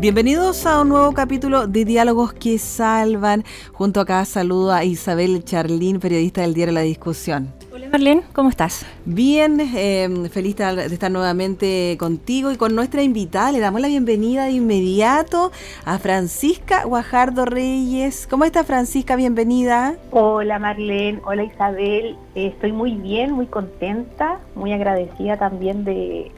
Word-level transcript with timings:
Bienvenidos 0.00 0.64
a 0.64 0.80
un 0.82 0.90
nuevo 0.90 1.12
capítulo 1.12 1.66
de 1.66 1.84
Diálogos 1.84 2.32
que 2.32 2.56
Salvan. 2.58 3.42
Junto 3.72 4.00
acá 4.00 4.24
saludo 4.26 4.72
a 4.72 4.84
Isabel 4.84 5.42
Charlín, 5.42 5.98
periodista 5.98 6.42
del 6.42 6.54
diario 6.54 6.72
La 6.72 6.82
Discusión. 6.82 7.52
Hola 7.72 7.88
Marlene, 7.90 8.22
¿cómo 8.32 8.48
estás? 8.48 8.86
Bien, 9.06 9.58
eh, 9.60 10.08
feliz 10.30 10.54
de 10.54 10.86
estar 10.86 11.10
nuevamente 11.10 11.96
contigo 11.98 12.52
y 12.52 12.56
con 12.56 12.76
nuestra 12.76 13.02
invitada. 13.02 13.50
Le 13.50 13.58
damos 13.58 13.80
la 13.80 13.88
bienvenida 13.88 14.44
de 14.44 14.52
inmediato 14.52 15.50
a 15.84 15.98
Francisca 15.98 16.84
Guajardo 16.84 17.44
Reyes. 17.44 18.28
¿Cómo 18.30 18.44
está 18.44 18.62
Francisca? 18.62 19.16
Bienvenida. 19.16 19.96
Hola 20.12 20.60
Marlene, 20.60 21.20
hola 21.24 21.42
Isabel. 21.42 22.16
estoy 22.36 22.70
muy 22.70 22.92
bien, 22.92 23.32
muy 23.32 23.46
contenta, 23.46 24.38
muy 24.54 24.72
agradecida 24.72 25.36
también 25.38 25.82
de 25.84 26.30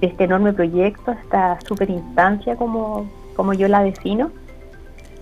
este 0.00 0.24
enorme 0.24 0.52
proyecto, 0.52 1.12
esta 1.12 1.58
super 1.66 1.90
instancia 1.90 2.56
como, 2.56 3.08
como 3.36 3.52
yo 3.52 3.68
la 3.68 3.82
defino, 3.82 4.30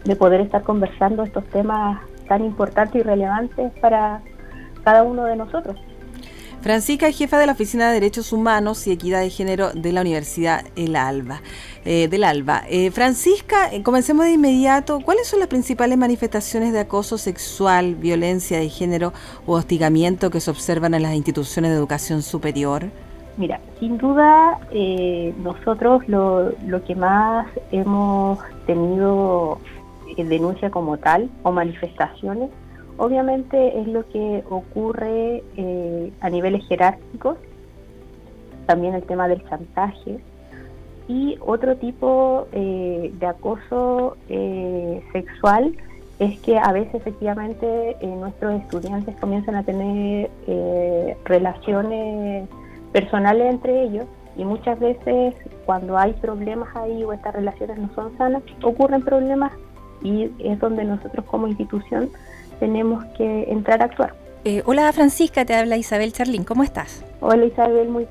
de 0.05 0.17
poder 0.17 0.41
estar 0.41 0.63
conversando 0.63 1.25
estos 1.25 1.45
temas 1.47 2.01
tan 2.29 2.45
importantes 2.45 2.97
y 2.97 3.03
relevantes 3.03 3.73
para 3.81 4.21
cada 4.85 5.03
uno 5.03 5.25
de 5.25 5.37
nosotros. 5.37 5.77
Francisca 6.61 7.07
es 7.07 7.17
jefa 7.17 7.39
de 7.39 7.47
la 7.47 7.53
Oficina 7.53 7.87
de 7.87 7.95
Derechos 7.95 8.33
Humanos 8.33 8.85
y 8.87 8.93
Equidad 8.93 9.21
de 9.21 9.31
Género 9.31 9.71
de 9.73 9.93
la 9.93 10.01
Universidad 10.01 10.65
El 10.75 10.97
Alba, 10.97 11.41
eh, 11.85 12.09
del 12.09 12.25
Alba. 12.25 12.65
Eh, 12.69 12.91
Francisca, 12.91 13.73
eh, 13.73 13.85
comencemos 13.85 14.27
de 14.27 14.33
inmediato. 14.33 15.01
¿Cuáles 15.01 15.29
son 15.29 15.39
las 15.39 15.49
principales 15.49 15.97
manifestaciones 15.97 16.73
de 16.73 16.81
acoso 16.81 17.17
sexual, 17.17 17.95
violencia 17.95 18.59
de 18.59 18.69
género 18.69 19.13
o 19.47 19.55
hostigamiento 19.55 20.31
que 20.31 20.41
se 20.41 20.51
observan 20.51 20.95
en 20.95 21.03
las 21.03 21.15
instituciones 21.15 21.71
de 21.71 21.77
educación 21.77 22.23
superior? 22.23 22.91
Mira, 23.39 23.61
sin 23.79 23.99
duda 23.99 24.59
eh, 24.73 25.33
nosotros 25.45 26.03
lo, 26.09 26.51
que 26.85 26.97
más 26.97 27.47
hemos 27.71 28.41
tenido 28.67 29.61
en 30.17 30.29
denuncia 30.29 30.71
como 30.71 30.97
tal 30.99 31.31
o 31.45 31.53
manifestaciones, 31.53 32.51
obviamente 32.97 33.81
es 33.81 33.87
lo 33.87 34.09
que 34.09 34.43
ocurre 34.51 35.45
eh, 35.57 36.13
a 36.21 36.31
niveles 36.31 36.67
jerárquicos, 36.67 37.37
también 38.67 38.95
el 38.95 39.05
tema 39.05 39.29
del 39.29 39.49
chantaje 39.49 40.19
y 41.07 41.39
otro 41.41 41.77
tipo 41.77 42.49
eh, 42.51 43.13
de 43.21 43.27
acoso 43.27 44.17
sexual 45.13 45.77
es 46.19 46.41
que 46.41 46.59
a 46.59 46.73
veces 46.73 46.97
efectivamente 46.97 47.97
nuestros 48.03 48.61
estudiantes 48.61 49.15
comienzan 49.21 49.55
a 49.55 49.63
tener 49.63 50.29
relaciones 51.25 52.49
personales 52.93 53.51
entre 53.51 53.85
ellos 53.85 54.07
y 54.37 54.45
muchas 54.45 54.79
veces 54.79 55.35
cuando 55.67 55.99
hay 55.99 56.13
problemas 56.15 56.69
ahí 56.77 57.05
o 57.05 57.13
estas 57.13 57.35
relaciones 57.35 57.79
no 57.79 57.91
son 57.95 58.17
sanas, 58.17 58.43
ocurren 58.63 59.03
problemas 59.03 59.53
y 60.03 60.31
es 60.39 60.59
donde 60.61 60.85
nosotros 60.85 61.25
como 61.27 61.49
institución 61.49 62.09
tenemos 62.61 63.05
que 63.17 63.51
entrar 63.51 63.83
a 63.83 63.87
actuar. 63.87 64.15
Eh, 64.45 64.63
hola 64.65 64.93
Francisca, 64.93 65.45
te 65.45 65.55
habla 65.55 65.77
Isabel 65.77 66.13
Charlín, 66.13 66.45
¿cómo 66.45 66.63
estás? 66.63 67.05
Hola 67.21 67.45
Isabel, 67.45 67.89
muy, 67.89 68.07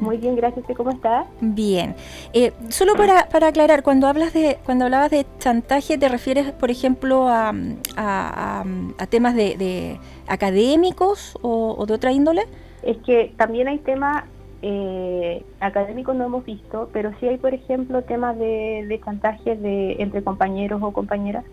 muy 0.00 0.16
bien, 0.16 0.34
gracias. 0.34 0.64
¿Cómo 0.74 0.90
estás? 0.90 1.26
Bien. 1.42 1.94
Eh, 2.32 2.52
solo 2.70 2.94
para, 2.94 3.28
para, 3.28 3.48
aclarar, 3.48 3.82
cuando 3.82 4.06
hablas 4.06 4.32
de 4.32 4.58
cuando 4.64 4.86
hablabas 4.86 5.10
de 5.10 5.26
chantaje, 5.38 5.98
¿te 5.98 6.08
refieres, 6.08 6.52
por 6.52 6.70
ejemplo, 6.70 7.28
a, 7.28 7.52
a, 7.96 8.64
temas 9.10 9.34
de, 9.34 10.00
académicos 10.26 11.38
o 11.42 11.84
de 11.86 11.92
otra 11.92 12.12
índole? 12.12 12.46
Es 12.86 12.96
que 12.98 13.32
también 13.36 13.68
hay 13.68 13.78
temas 13.78 14.24
eh, 14.62 15.44
académicos 15.60 16.16
no 16.16 16.24
hemos 16.24 16.44
visto, 16.44 16.88
pero 16.92 17.12
sí 17.20 17.28
hay, 17.28 17.36
por 17.36 17.52
ejemplo, 17.52 18.02
temas 18.02 18.38
de, 18.38 18.86
de 18.88 19.00
chantaje 19.04 19.56
de, 19.56 19.96
entre 19.98 20.22
compañeros 20.22 20.80
o 20.82 20.92
compañeras, 20.92 21.44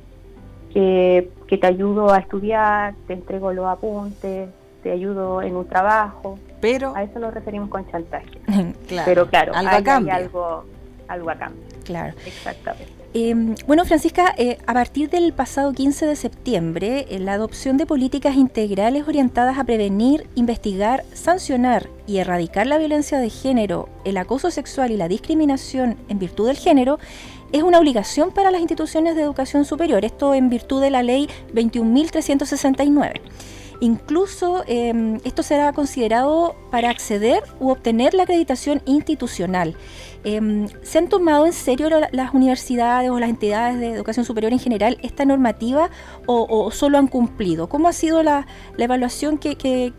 que, 0.74 1.30
te 1.50 1.68
ayudo 1.68 2.12
a 2.12 2.18
estudiar, 2.18 2.96
te 3.06 3.14
entrego 3.14 3.54
los 3.54 3.68
apuntes, 3.68 4.50
te 4.82 4.92
ayudo 4.92 5.44
en 5.44 5.56
un 5.56 5.68
trabajo. 5.68 6.40
Pero 6.62 6.96
a 6.96 7.04
eso 7.04 7.20
nos 7.20 7.34
referimos 7.34 7.70
con 7.70 7.86
chantaje. 7.92 8.40
Pero 9.06 9.28
claro, 9.28 9.54
algo 9.54 9.92
hay, 9.92 10.10
algo, 10.10 10.64
algo 11.08 11.30
a 11.30 11.36
cambio. 11.36 11.64
Claro. 11.84 12.14
Exactamente. 12.26 13.03
Em, 13.16 13.54
bueno, 13.68 13.86
Francisca, 13.86 14.34
eh, 14.40 14.58
a 14.66 14.74
partir 14.74 15.08
del 15.12 15.34
pasado 15.34 15.72
15 15.72 16.08
de 16.08 16.16
septiembre, 16.16 17.06
eh, 17.12 17.20
la 17.20 17.34
adopción 17.34 17.78
de 17.78 17.86
políticas 17.86 18.36
integrales 18.36 19.08
orientadas 19.08 19.60
a 19.60 19.64
prevenir, 19.64 20.28
investigar, 20.34 21.06
sancionar 21.14 21.90
y 22.08 22.18
erradicar 22.18 22.66
la 22.66 22.80
violencia 22.80 23.20
de 23.20 23.30
género, 23.30 23.88
el 24.04 24.18
acoso 24.18 24.50
sexual 24.50 24.90
y 24.90 24.98
la 24.98 25.08
discriminación 25.08 25.96
en 26.10 26.18
virtud 26.18 26.48
del 26.48 26.58
género 26.58 26.98
es 27.52 27.62
una 27.62 27.78
obligación 27.78 28.32
para 28.32 28.50
las 28.50 28.62
instituciones 28.62 29.16
de 29.16 29.22
educación 29.22 29.64
superior, 29.64 30.04
esto 30.06 30.34
en 30.34 30.50
virtud 30.50 30.82
de 30.82 30.90
la 30.90 31.04
ley 31.04 31.30
21.369. 31.54 33.22
Incluso 33.80 34.64
em, 34.66 35.20
esto 35.24 35.44
será 35.44 35.72
considerado 35.74 36.56
para 36.72 36.90
acceder 36.90 37.44
u 37.60 37.70
obtener 37.70 38.14
la 38.14 38.24
acreditación 38.24 38.82
institucional. 38.86 39.76
Em, 40.26 40.68
¿Se 40.84 41.00
han 41.00 41.10
tomado 41.10 41.46
en 41.46 41.52
serio 41.52 41.90
las 41.90 42.34
universidades 42.34 43.10
o 43.10 43.20
las 43.20 43.30
entidades 43.30 43.80
de 43.80 43.92
educación 43.92 44.26
superior 44.26 44.54
en 44.54 44.60
general 44.60 44.98
esta 45.02 45.26
normativa 45.26 45.90
o, 46.26 46.72
solo 46.72 46.98
han 46.98 47.08
cumplido? 47.08 47.68
¿Cómo 47.68 47.90
ha 47.90 47.94
sido 47.94 48.24
la, 48.24 48.46
evaluación 48.78 49.38
que, 49.38 49.94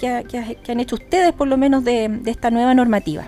han 0.69 0.81
hecho 0.81 0.97
ustedes 0.97 1.33
por 1.33 1.49
lo 1.49 1.57
menos 1.59 1.85
de, 1.85 2.23
esta 2.27 2.51
nueva 2.51 2.75
normativa? 2.75 3.25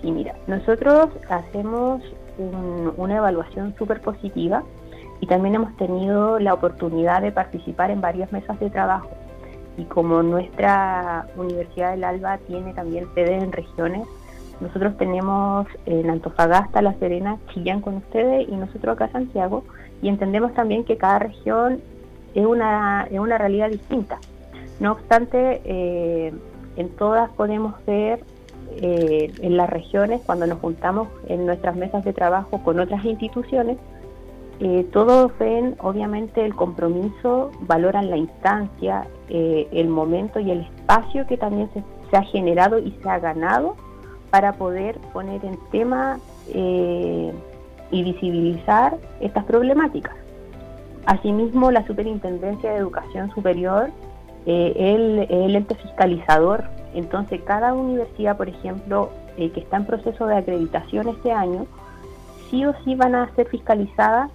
Sí, 0.00 0.10
mira, 0.10 0.34
nosotros 0.46 1.10
hacemos 1.28 2.02
una 2.96 3.16
evaluación 3.16 3.74
súper 3.78 4.00
positiva 4.00 4.62
y 5.20 5.26
también 5.26 5.54
hemos 5.54 5.76
tenido 5.76 6.38
la 6.38 6.54
oportunidad 6.54 7.20
de 7.20 7.30
participar 7.30 7.90
en 7.90 8.00
varias 8.00 8.32
mesas 8.32 8.58
de 8.58 8.70
trabajo. 8.70 9.10
Y 9.76 9.84
como 9.84 10.22
nuestra 10.22 11.26
Universidad 11.36 11.92
del 11.92 12.04
Alba 12.04 12.38
tiene 12.38 12.72
también 12.74 13.06
sede 13.14 13.36
en 13.36 13.52
regiones, 13.52 14.06
nosotros 14.62 14.96
tenemos 14.96 15.66
en 15.86 16.08
Antofagasta, 16.08 16.80
La 16.82 16.94
Serena, 16.94 17.38
Chillán 17.52 17.80
con 17.80 17.96
ustedes 17.96 18.48
y 18.48 18.52
nosotros 18.52 18.94
acá 18.94 19.10
Santiago, 19.10 19.64
y 20.00 20.08
entendemos 20.08 20.54
también 20.54 20.84
que 20.84 20.96
cada 20.96 21.18
región 21.18 21.80
es 22.34 22.46
una, 22.46 23.06
es 23.10 23.18
una 23.18 23.38
realidad 23.38 23.70
distinta. 23.70 24.18
No 24.80 24.92
obstante, 24.92 25.60
eh, 25.64 26.32
en 26.76 26.88
todas 26.90 27.30
podemos 27.32 27.74
ver 27.86 28.20
eh, 28.76 29.32
en 29.40 29.56
las 29.56 29.68
regiones, 29.68 30.22
cuando 30.24 30.46
nos 30.46 30.60
juntamos 30.60 31.08
en 31.28 31.44
nuestras 31.44 31.76
mesas 31.76 32.04
de 32.04 32.12
trabajo 32.12 32.62
con 32.62 32.80
otras 32.80 33.04
instituciones, 33.04 33.78
eh, 34.60 34.86
todos 34.92 35.36
ven 35.38 35.74
obviamente 35.80 36.44
el 36.44 36.54
compromiso, 36.54 37.50
valoran 37.62 38.10
la 38.10 38.16
instancia, 38.16 39.06
el 39.28 39.88
momento 39.88 40.40
y 40.40 40.50
el 40.50 40.60
espacio 40.60 41.26
que 41.26 41.38
también 41.38 41.70
se, 41.72 42.16
ha 42.16 42.22
generado 42.22 42.78
y 42.78 42.92
se 43.02 43.08
ha 43.08 43.18
ganado 43.18 43.76
para 44.32 44.54
poder 44.54 44.98
poner 45.12 45.44
en 45.44 45.58
tema 45.70 46.18
eh, 46.48 47.32
y 47.90 48.02
visibilizar 48.02 48.96
estas 49.20 49.44
problemáticas. 49.44 50.14
Asimismo, 51.04 51.70
la 51.70 51.86
Superintendencia 51.86 52.70
de 52.70 52.78
Educación 52.78 53.30
Superior 53.34 53.90
es 54.46 54.72
el, 54.74 55.26
el, 55.28 55.54
ente 55.54 55.74
fiscalizador. 55.74 56.64
Entonces, 56.94 57.42
cada 57.42 57.74
universidad, 57.74 58.38
por 58.38 58.48
ejemplo, 58.48 59.10
que 59.36 59.52
está 59.54 59.76
en 59.76 59.84
proceso 59.84 60.26
de 60.26 60.36
acreditación 60.36 61.08
este 61.08 61.30
año, 61.30 61.66
sí 62.50 62.64
o 62.64 62.74
sí 62.84 62.94
van 62.94 63.14
a 63.14 63.30
ser 63.34 63.48
fiscalizadas 63.48 64.30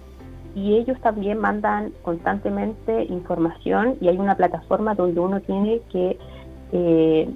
y 0.54 0.74
ellos 0.74 1.00
también 1.00 1.38
mandan 1.38 1.92
constantemente 2.02 3.04
información 3.04 3.96
y 4.00 4.08
hay 4.08 4.16
una 4.16 4.36
plataforma 4.36 4.94
donde 4.94 5.18
uno 5.18 5.40
tiene 5.40 5.80
que, 5.90 6.16
eh, 6.72 7.28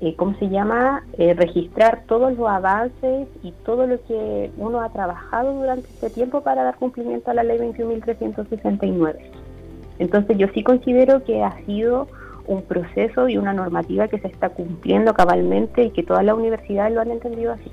eh, 0.00 0.14
¿cómo 0.16 0.34
se 0.38 0.48
llama?, 0.48 1.04
eh, 1.18 1.34
registrar 1.34 2.04
todos 2.06 2.36
los 2.36 2.48
avances 2.48 3.28
y 3.42 3.52
todo 3.64 3.86
lo 3.86 4.02
que 4.06 4.50
uno 4.56 4.80
ha 4.80 4.88
trabajado 4.90 5.52
durante 5.54 5.88
este 5.88 6.10
tiempo 6.10 6.40
para 6.42 6.62
dar 6.62 6.76
cumplimiento 6.76 7.30
a 7.30 7.34
la 7.34 7.42
ley 7.42 7.58
21.369. 7.58 9.16
Entonces 9.98 10.38
yo 10.38 10.48
sí 10.54 10.62
considero 10.62 11.22
que 11.24 11.42
ha 11.42 11.54
sido 11.66 12.08
un 12.46 12.62
proceso 12.62 13.28
y 13.28 13.36
una 13.36 13.52
normativa 13.52 14.08
que 14.08 14.18
se 14.18 14.28
está 14.28 14.48
cumpliendo 14.48 15.14
cabalmente 15.14 15.84
y 15.84 15.90
que 15.90 16.02
todas 16.02 16.24
las 16.24 16.34
universidades 16.34 16.94
lo 16.94 17.00
han 17.00 17.10
entendido 17.10 17.52
así. 17.52 17.70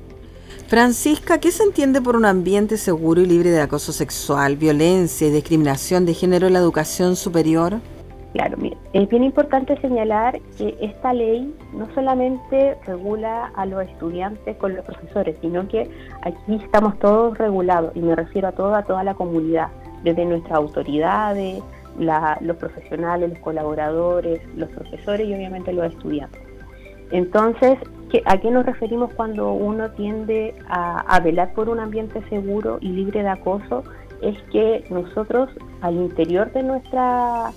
Francisca, 0.68 1.40
¿qué 1.40 1.52
se 1.52 1.64
entiende 1.64 2.02
por 2.02 2.18
un 2.18 2.26
ambiente 2.26 2.78
seguro 2.78 3.22
y 3.22 3.26
libre 3.26 3.52
de 3.52 3.62
acoso 3.62 3.94
sexual, 3.94 4.58
violencia 4.58 5.28
y 5.28 5.32
discriminación 5.32 6.06
de 6.06 6.14
género 6.14 6.48
en 6.48 6.54
la 6.54 6.60
educación 6.60 7.16
superior? 7.16 7.80
Claro, 8.38 8.56
mira, 8.58 8.78
es 8.94 9.10
bien 9.10 9.24
importante 9.24 9.76
señalar 9.82 10.40
que 10.60 10.78
esta 10.80 11.12
ley 11.12 11.52
no 11.74 11.88
solamente 11.96 12.78
regula 12.86 13.52
a 13.56 13.66
los 13.66 13.82
estudiantes 13.82 14.56
con 14.58 14.76
los 14.76 14.86
profesores, 14.86 15.36
sino 15.42 15.68
que 15.68 15.90
aquí 16.22 16.60
estamos 16.64 17.00
todos 17.00 17.36
regulados, 17.40 17.96
y 17.96 18.00
me 18.00 18.16
refiero 18.16 18.50
a 18.50 18.52
toda, 18.52 18.78
a 18.78 18.84
toda 18.84 19.04
la 19.04 19.16
comunidad, 19.16 19.70
desde 20.04 20.24
nuestras 20.24 20.54
autoridades, 20.54 21.64
los 21.98 22.58
profesionales, 22.58 23.32
los 23.32 23.40
colaboradores, 23.40 24.40
los 24.56 24.70
profesores 24.70 25.28
y 25.28 25.34
obviamente 25.34 25.74
los 25.74 25.92
estudiantes. 25.92 26.40
Entonces, 27.10 27.80
¿a 28.26 28.38
qué 28.38 28.52
nos 28.52 28.68
referimos 28.68 29.12
cuando 29.16 29.52
uno 29.52 29.90
tiende 29.94 30.54
a 30.70 31.20
velar 31.22 31.56
por 31.56 31.70
un 31.70 31.80
ambiente 31.80 32.22
seguro 32.30 32.78
y 32.82 32.90
libre 32.90 33.24
de 33.24 33.30
acoso? 33.30 33.84
Es 34.22 34.38
que 34.52 34.86
nosotros 34.92 35.50
al 35.82 35.96
interior 35.96 36.52
de 36.52 36.62
nuestra 36.62 37.52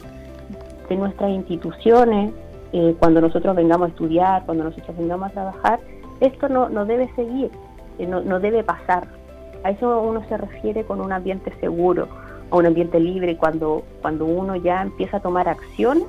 de 0.91 0.97
nuestras 0.97 1.31
instituciones, 1.31 2.33
eh, 2.73 2.95
cuando 2.99 3.21
nosotros 3.21 3.57
vengamos 3.57 3.87
a 3.87 3.91
estudiar, 3.91 4.45
cuando 4.45 4.65
nosotros 4.65 4.97
vengamos 4.99 5.29
a 5.29 5.33
trabajar, 5.33 5.81
esto 6.21 6.49
no, 6.49 6.69
no 6.69 6.85
debe 6.85 7.09
seguir, 7.15 7.51
eh, 7.99 8.07
no, 8.07 8.21
no, 8.21 8.41
debe 8.41 8.63
pasar. 8.63 9.07
A 9.65 9.71
eso 9.71 10.03
uno 10.03 10.23
se 10.29 10.37
refiere 10.37 10.85
con 10.85 11.01
un 11.01 11.13
ambiente 11.13 11.53
seguro, 11.61 12.09
a 12.51 12.57
un 12.57 12.67
ambiente 12.67 12.99
libre, 12.99 13.37
cuando, 13.37 13.85
cuando 14.03 14.27
uno 14.27 14.57
ya 14.57 14.83
empieza 14.83 15.19
a 15.19 15.21
tomar 15.21 15.49
acciones 15.49 16.05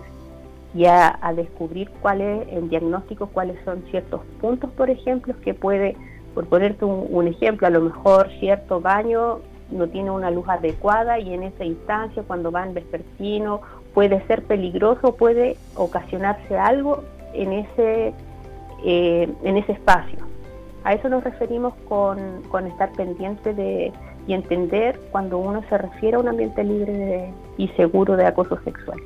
y 0.74 0.86
a, 0.86 1.20
descubrir 1.36 1.90
cuál 2.02 2.22
es 2.22 2.48
el 2.52 2.70
diagnóstico, 2.70 3.28
cuáles 3.28 3.64
son 3.64 3.84
ciertos 3.92 4.22
puntos, 4.40 4.72
por 4.72 4.90
ejemplo, 4.90 5.36
que 5.42 5.54
puede, 5.54 5.96
por 6.34 6.48
ponerte 6.48 6.86
un, 6.86 7.28
ejemplo, 7.28 7.68
a 7.68 7.70
lo 7.70 7.82
mejor 7.82 8.30
cierto 8.40 8.82
baño 8.82 9.40
no 9.70 9.88
tiene 9.88 10.12
una 10.12 10.32
luz 10.32 10.48
adecuada 10.50 11.20
y 11.20 11.34
en 11.34 11.44
esa 11.44 11.66
instancia 11.66 12.24
cuando 12.24 12.52
van 12.52 12.74
vespertino 12.74 13.62
puede 13.94 14.26
ser 14.28 14.44
peligroso, 14.44 15.16
puede 15.16 15.58
ocasionarse 15.76 16.58
algo 16.58 17.04
en 17.34 17.54
ese, 17.54 18.14
eh, 18.86 19.30
en 19.44 19.58
ese 19.58 19.74
espacio. 19.74 20.20
A 20.84 20.94
eso 20.94 21.10
nos 21.10 21.24
referimos 21.24 21.74
con, 21.88 22.42
estar 22.68 22.92
pendiente 22.94 23.54
de, 23.54 23.92
y 24.28 24.34
entender 24.34 25.00
cuando 25.12 25.38
uno 25.38 25.64
se 25.70 25.78
refiere 25.78 26.16
a 26.16 26.20
un 26.20 26.28
ambiente 26.28 26.64
libre 26.64 27.32
y 27.58 27.68
seguro 27.70 28.16
de 28.16 28.26
acoso 28.26 28.60
sexual. 28.64 29.00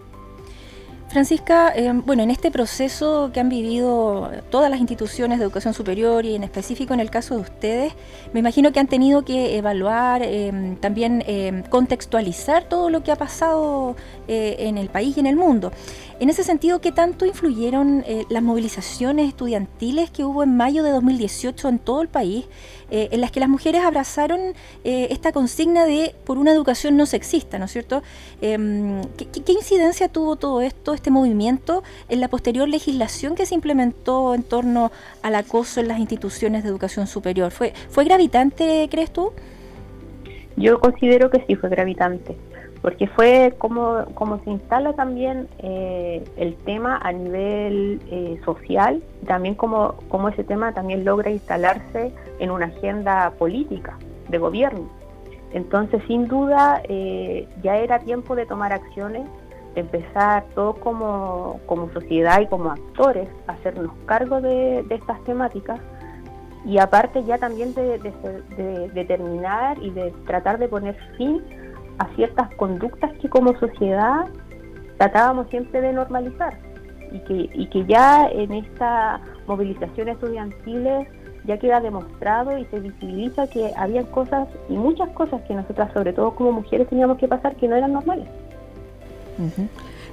Francisca, 1.07 1.71
eh, 1.75 1.91
bueno, 1.93 2.23
en 2.23 2.31
este 2.31 2.51
proceso 2.51 3.29
que 3.31 3.39
han 3.39 3.47
vivido 3.47 4.31
todas 4.49 4.69
las 4.69 4.79
instituciones 4.79 5.37
de 5.37 5.45
educación 5.45 5.73
superior 5.73 6.25
y 6.25 6.35
en 6.35 6.43
específico 6.43 6.93
en 6.93 6.99
el 6.99 7.09
caso 7.09 7.35
de 7.35 7.41
ustedes, 7.41 7.93
me 8.33 8.39
imagino 8.39 8.71
que 8.71 8.79
han 8.79 8.87
tenido 8.87 9.23
que 9.23 9.57
evaluar, 9.57 10.21
eh, 10.23 10.75
también 10.81 11.23
eh, 11.27 11.63
contextualizar 11.69 12.67
todo 12.67 12.89
lo 12.89 13.03
que 13.03 13.11
ha 13.11 13.15
pasado 13.15 13.95
en 14.27 14.79
el 14.79 14.89
país 14.89 15.15
y 15.17 15.19
en 15.19 15.27
el 15.27 15.35
mundo. 15.35 15.71
En 16.19 16.29
ese 16.29 16.43
sentido, 16.43 16.81
¿qué 16.81 16.91
tanto 16.91 17.25
influyeron 17.25 18.03
las 18.29 18.41
movilizaciones 18.41 19.27
estudiantiles 19.27 20.09
que 20.09 20.23
hubo 20.25 20.41
en 20.41 20.57
mayo 20.57 20.83
de 20.83 20.89
2018 20.89 21.69
en 21.69 21.79
todo 21.79 22.01
el 22.01 22.07
país, 22.07 22.45
en 22.89 23.21
las 23.21 23.31
que 23.31 23.39
las 23.39 23.49
mujeres 23.49 23.83
abrazaron 23.83 24.53
esta 24.83 25.31
consigna 25.31 25.85
de 25.85 26.15
por 26.25 26.37
una 26.37 26.51
educación 26.51 26.97
no 26.97 27.05
sexista, 27.05 27.59
¿no 27.59 27.65
es 27.65 27.71
cierto? 27.71 28.03
¿qué, 28.39 29.27
¿Qué 29.45 29.51
incidencia 29.51 30.07
tuvo 30.09 30.35
todo 30.35 30.61
esto? 30.61 30.93
este 30.93 31.11
movimiento 31.11 31.83
en 32.09 32.19
la 32.19 32.27
posterior 32.27 32.67
legislación 32.67 33.35
que 33.35 33.45
se 33.45 33.55
implementó 33.55 34.33
en 34.33 34.43
torno 34.43 34.91
al 35.21 35.35
acoso 35.35 35.79
en 35.79 35.87
las 35.87 35.99
instituciones 35.99 36.63
de 36.63 36.69
educación 36.69 37.07
superior. 37.07 37.51
¿Fue, 37.51 37.73
fue 37.89 38.05
gravitante, 38.05 38.87
crees 38.89 39.11
tú? 39.11 39.31
Yo 40.57 40.79
considero 40.79 41.29
que 41.29 41.43
sí 41.47 41.55
fue 41.55 41.69
gravitante, 41.69 42.37
porque 42.85 43.07
fue 43.07 43.55
como, 43.57 44.05
como 44.13 44.37
se 44.43 44.51
instala 44.51 44.93
también 44.93 45.47
eh, 45.57 46.23
el 46.37 46.55
tema 46.55 46.99
a 47.01 47.11
nivel 47.11 47.99
eh, 48.11 48.39
social, 48.45 49.01
también 49.25 49.55
como, 49.55 49.95
como 50.07 50.29
ese 50.29 50.43
tema 50.43 50.71
también 50.71 51.03
logra 51.03 51.31
instalarse 51.31 52.13
en 52.37 52.51
una 52.51 52.67
agenda 52.67 53.31
política 53.39 53.97
de 54.29 54.37
gobierno. 54.37 54.87
Entonces, 55.51 56.03
sin 56.05 56.27
duda, 56.27 56.83
eh, 56.87 57.47
ya 57.63 57.77
era 57.77 57.97
tiempo 57.97 58.35
de 58.35 58.45
tomar 58.45 58.71
acciones 58.71 59.23
empezar 59.73 60.45
todos 60.53 60.77
como, 60.77 61.59
sociedad 61.91 62.39
y 62.41 62.45
como 62.45 62.69
actores 62.69 63.27
a 63.47 63.53
hacernos 63.53 63.93
cargo 64.05 64.41
de, 64.41 64.85
estas 64.91 65.23
temáticas 65.23 65.79
y 66.63 66.77
aparte 66.77 67.23
ya 67.23 67.39
también 67.39 67.73
de, 67.73 67.97
determinar 68.93 69.79
y 69.81 69.89
de 69.89 70.11
tratar 70.27 70.59
de 70.59 70.67
poner 70.67 70.95
fin 71.17 71.41
a 71.99 72.07
ciertas 72.15 72.53
conductas 72.55 73.11
que 73.21 73.29
como 73.29 73.57
sociedad 73.59 74.25
tratábamos 74.97 75.49
siempre 75.49 75.81
de 75.81 75.93
normalizar 75.93 76.57
y 77.11 77.19
que, 77.19 77.49
y 77.53 77.67
que 77.67 77.85
ya 77.85 78.27
en 78.27 78.51
esta 78.53 79.21
movilización 79.47 80.09
estudiantiles 80.09 81.07
ya 81.45 81.57
queda 81.57 81.79
demostrado 81.79 82.57
y 82.57 82.65
se 82.65 82.79
visibiliza 82.79 83.47
que 83.47 83.71
había 83.77 84.03
cosas 84.11 84.47
y 84.69 84.73
muchas 84.73 85.09
cosas 85.09 85.41
que 85.43 85.53
nosotras 85.53 85.91
sobre 85.93 86.13
todo 86.13 86.35
como 86.35 86.51
mujeres 86.51 86.89
teníamos 86.89 87.17
que 87.17 87.27
pasar 87.27 87.55
que 87.55 87.67
no 87.67 87.75
eran 87.75 87.93
normales. 87.93 88.27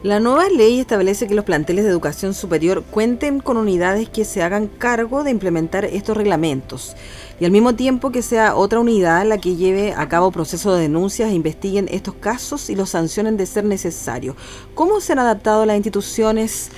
La 0.03 0.19
nueva 0.19 0.49
ley 0.49 0.81
establece 0.81 1.29
que 1.29 1.35
los 1.35 1.45
planteles 1.45 1.85
de 1.85 1.91
educación 1.91 2.35
superior 2.35 2.83
cuenten 2.83 3.39
con 3.39 3.57
unidades 3.57 4.09
que 4.09 4.25
se 4.25 4.43
hagan 4.43 4.67
cargo 4.67 5.23
de 5.23 5.31
implementar 5.31 5.85
estos 5.85 6.17
reglamentos 6.17 6.97
y 7.43 7.45
al 7.45 7.51
mismo 7.51 7.75
tiempo 7.75 8.13
que 8.13 8.23
sea 8.23 8.55
otra 8.55 8.79
unidad 8.79 9.27
la 9.27 9.37
que 9.37 9.57
lleve 9.57 9.95
a 9.97 10.09
cabo 10.09 10.31
procesos 10.31 10.77
de 10.77 10.83
denuncias 10.83 11.29
e 11.29 11.35
investiguen 11.35 11.89
estos 11.91 12.15
casos 12.15 12.71
y 12.71 12.77
los 12.77 12.91
sancionen 12.91 13.37
de 13.37 13.47
ser 13.47 13.65
necesario. 13.65 14.37
¿Cómo 14.77 15.01
se 15.01 15.15
han 15.15 15.19
adaptado 15.19 15.67
las 15.67 15.75
instituciones 15.75 16.71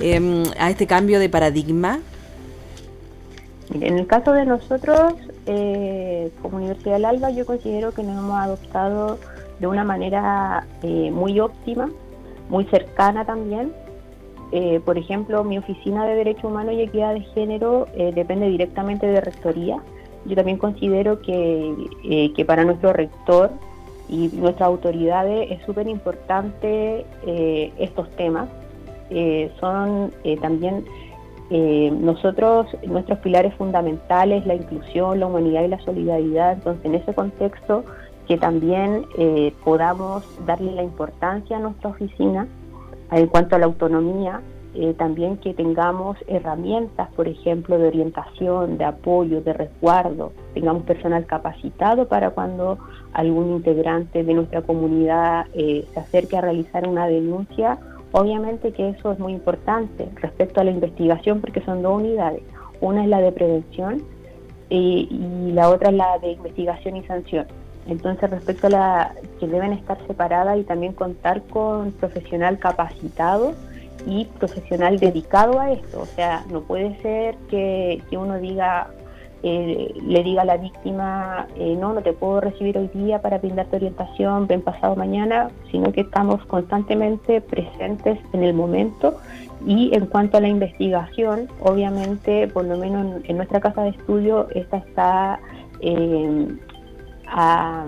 em, 0.00 0.44
a 0.58 0.70
este 0.70 0.86
cambio 0.86 1.18
de 1.18 1.28
paradigma? 1.28 2.00
En 3.74 3.98
el 3.98 4.06
caso 4.06 4.32
de 4.32 4.46
nosotros, 4.46 5.12
eh, 5.44 6.30
como 6.40 6.56
Universidad 6.56 6.94
del 6.94 7.04
Alba, 7.04 7.28
yo 7.28 7.44
considero 7.44 7.92
que 7.92 8.02
nos 8.02 8.16
hemos 8.16 8.40
adoptado 8.40 9.18
de 9.60 9.66
una 9.66 9.84
manera 9.84 10.66
eh, 10.82 11.10
muy 11.10 11.40
óptima, 11.40 11.90
muy 12.48 12.64
cercana 12.64 13.26
también. 13.26 13.70
Eh, 14.50 14.80
por 14.82 14.96
ejemplo, 14.96 15.44
mi 15.44 15.58
oficina 15.58 16.06
de 16.06 16.14
Derecho 16.14 16.48
Humano 16.48 16.72
y 16.72 16.80
Equidad 16.80 17.12
de 17.12 17.20
Género 17.20 17.86
eh, 17.94 18.12
depende 18.14 18.48
directamente 18.48 19.06
de 19.06 19.20
Rectoría. 19.20 19.78
Yo 20.26 20.34
también 20.34 20.58
considero 20.58 21.20
que, 21.20 22.32
que 22.34 22.44
para 22.44 22.64
nuestro 22.64 22.92
rector 22.92 23.50
y 24.08 24.28
nuestras 24.28 24.68
autoridades 24.68 25.50
es 25.50 25.64
súper 25.64 25.88
importante 25.88 27.04
estos 27.78 28.10
temas. 28.16 28.48
son 29.60 30.12
también 30.40 30.84
nosotros, 31.50 32.66
nuestros 32.86 33.18
pilares 33.20 33.54
fundamentales, 33.54 34.46
la 34.46 34.54
inclusión, 34.54 35.20
la 35.20 35.26
humanidad 35.26 35.64
y 35.64 35.68
la 35.68 35.80
solidaridad. 35.80 36.54
Entonces, 36.54 36.84
en 36.84 36.94
ese 36.96 37.14
contexto, 37.14 37.84
que 38.26 38.36
también 38.36 39.06
eh, 39.18 39.52
podamos 39.64 40.24
darle 40.46 40.72
la 40.72 40.82
importancia 40.82 41.56
a 41.56 41.60
nuestra 41.60 41.90
oficina 41.90 42.46
en 43.12 43.26
cuanto 43.28 43.56
a 43.56 43.58
la 43.58 43.66
autonomía, 43.66 44.40
eh, 44.78 44.94
también 44.94 45.38
que 45.38 45.54
tengamos 45.54 46.18
herramientas, 46.26 47.08
por 47.16 47.28
ejemplo, 47.28 47.78
de 47.78 47.88
orientación, 47.88 48.76
de 48.76 48.84
apoyo, 48.84 49.40
de 49.40 49.54
resguardo, 49.54 50.32
tengamos 50.52 50.82
personal 50.82 51.24
capacitado 51.24 52.08
para 52.08 52.30
cuando 52.30 52.78
algún 53.14 53.52
integrante 53.52 54.22
de 54.22 54.34
nuestra 54.34 54.60
comunidad 54.60 55.46
eh, 55.54 55.86
se 55.94 56.00
acerque 56.00 56.36
a 56.36 56.42
realizar 56.42 56.86
una 56.86 57.06
denuncia. 57.06 57.78
Obviamente 58.12 58.72
que 58.72 58.90
eso 58.90 59.12
es 59.12 59.18
muy 59.18 59.32
importante 59.32 60.08
respecto 60.16 60.60
a 60.60 60.64
la 60.64 60.72
investigación 60.72 61.40
porque 61.40 61.62
son 61.62 61.80
dos 61.80 61.96
unidades. 61.96 62.42
Una 62.82 63.02
es 63.02 63.08
la 63.08 63.20
de 63.20 63.32
prevención 63.32 64.02
y 64.68 65.08
la 65.52 65.70
otra 65.70 65.88
es 65.88 65.96
la 65.96 66.18
de 66.18 66.32
investigación 66.32 66.96
y 66.96 67.02
sanción. 67.04 67.46
Entonces, 67.88 68.28
respecto 68.30 68.66
a 68.66 68.70
la 68.70 69.12
que 69.38 69.46
deben 69.46 69.72
estar 69.72 69.96
separadas 70.06 70.58
y 70.58 70.64
también 70.64 70.92
contar 70.92 71.42
con 71.44 71.92
profesional 71.92 72.58
capacitado 72.58 73.54
y 74.06 74.24
profesional 74.24 74.98
dedicado 74.98 75.60
a 75.60 75.72
esto. 75.72 76.00
O 76.00 76.06
sea, 76.06 76.44
no 76.50 76.62
puede 76.62 76.96
ser 77.02 77.36
que, 77.48 78.02
uno 78.12 78.38
diga, 78.38 78.88
eh, 79.42 79.92
le 80.02 80.22
diga 80.22 80.42
a 80.42 80.44
la 80.44 80.56
víctima, 80.56 81.46
eh, 81.56 81.76
no, 81.78 81.92
no 81.92 82.02
te 82.02 82.12
puedo 82.12 82.40
recibir 82.40 82.78
hoy 82.78 82.88
día 82.94 83.20
para 83.20 83.38
brindarte 83.38 83.76
orientación, 83.76 84.46
ven 84.46 84.62
pasado 84.62 84.96
mañana, 84.96 85.50
sino 85.70 85.92
que 85.92 86.02
estamos 86.02 86.44
constantemente 86.46 87.40
presentes 87.40 88.18
en 88.32 88.42
el 88.42 88.54
momento. 88.54 89.18
Y 89.66 89.94
en 89.94 90.06
cuanto 90.06 90.36
a 90.36 90.40
la 90.40 90.48
investigación, 90.48 91.48
obviamente, 91.60 92.46
por 92.46 92.64
lo 92.64 92.76
menos 92.76 93.24
en, 93.24 93.36
nuestra 93.36 93.60
casa 93.60 93.82
de 93.82 93.90
estudio, 93.90 94.48
esta 94.54 94.76
está 94.78 95.40
eh, 95.80 96.46
a, 97.28 97.86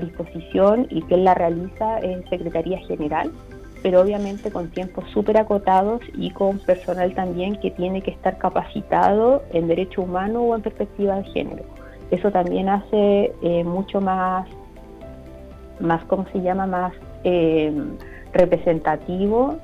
disposición 0.00 0.86
y 0.90 1.02
quien 1.02 1.24
la 1.24 1.34
realiza 1.34 1.98
es 1.98 2.28
Secretaría 2.28 2.78
General, 2.86 3.30
pero 3.82 4.00
obviamente 4.00 4.50
con 4.50 4.70
tiempos 4.70 5.04
súper 5.12 5.38
acotados 5.38 6.00
y 6.14 6.30
con 6.30 6.58
personal 6.58 7.14
también 7.14 7.56
que 7.56 7.70
tiene 7.70 8.02
que 8.02 8.10
estar 8.10 8.38
capacitado 8.38 9.42
en 9.52 9.68
derecho 9.68 10.02
humano 10.02 10.42
o 10.42 10.54
en 10.54 10.62
perspectiva 10.62 11.16
de 11.16 11.24
género. 11.24 11.64
Eso 12.10 12.30
también 12.30 12.68
hace 12.68 13.32
eh, 13.42 13.64
mucho 13.64 14.00
más, 14.00 14.48
más, 15.80 16.04
¿cómo 16.04 16.26
se 16.32 16.40
llama?, 16.40 16.66
más 16.66 16.92
eh, 17.24 17.72
representativo 18.32 19.56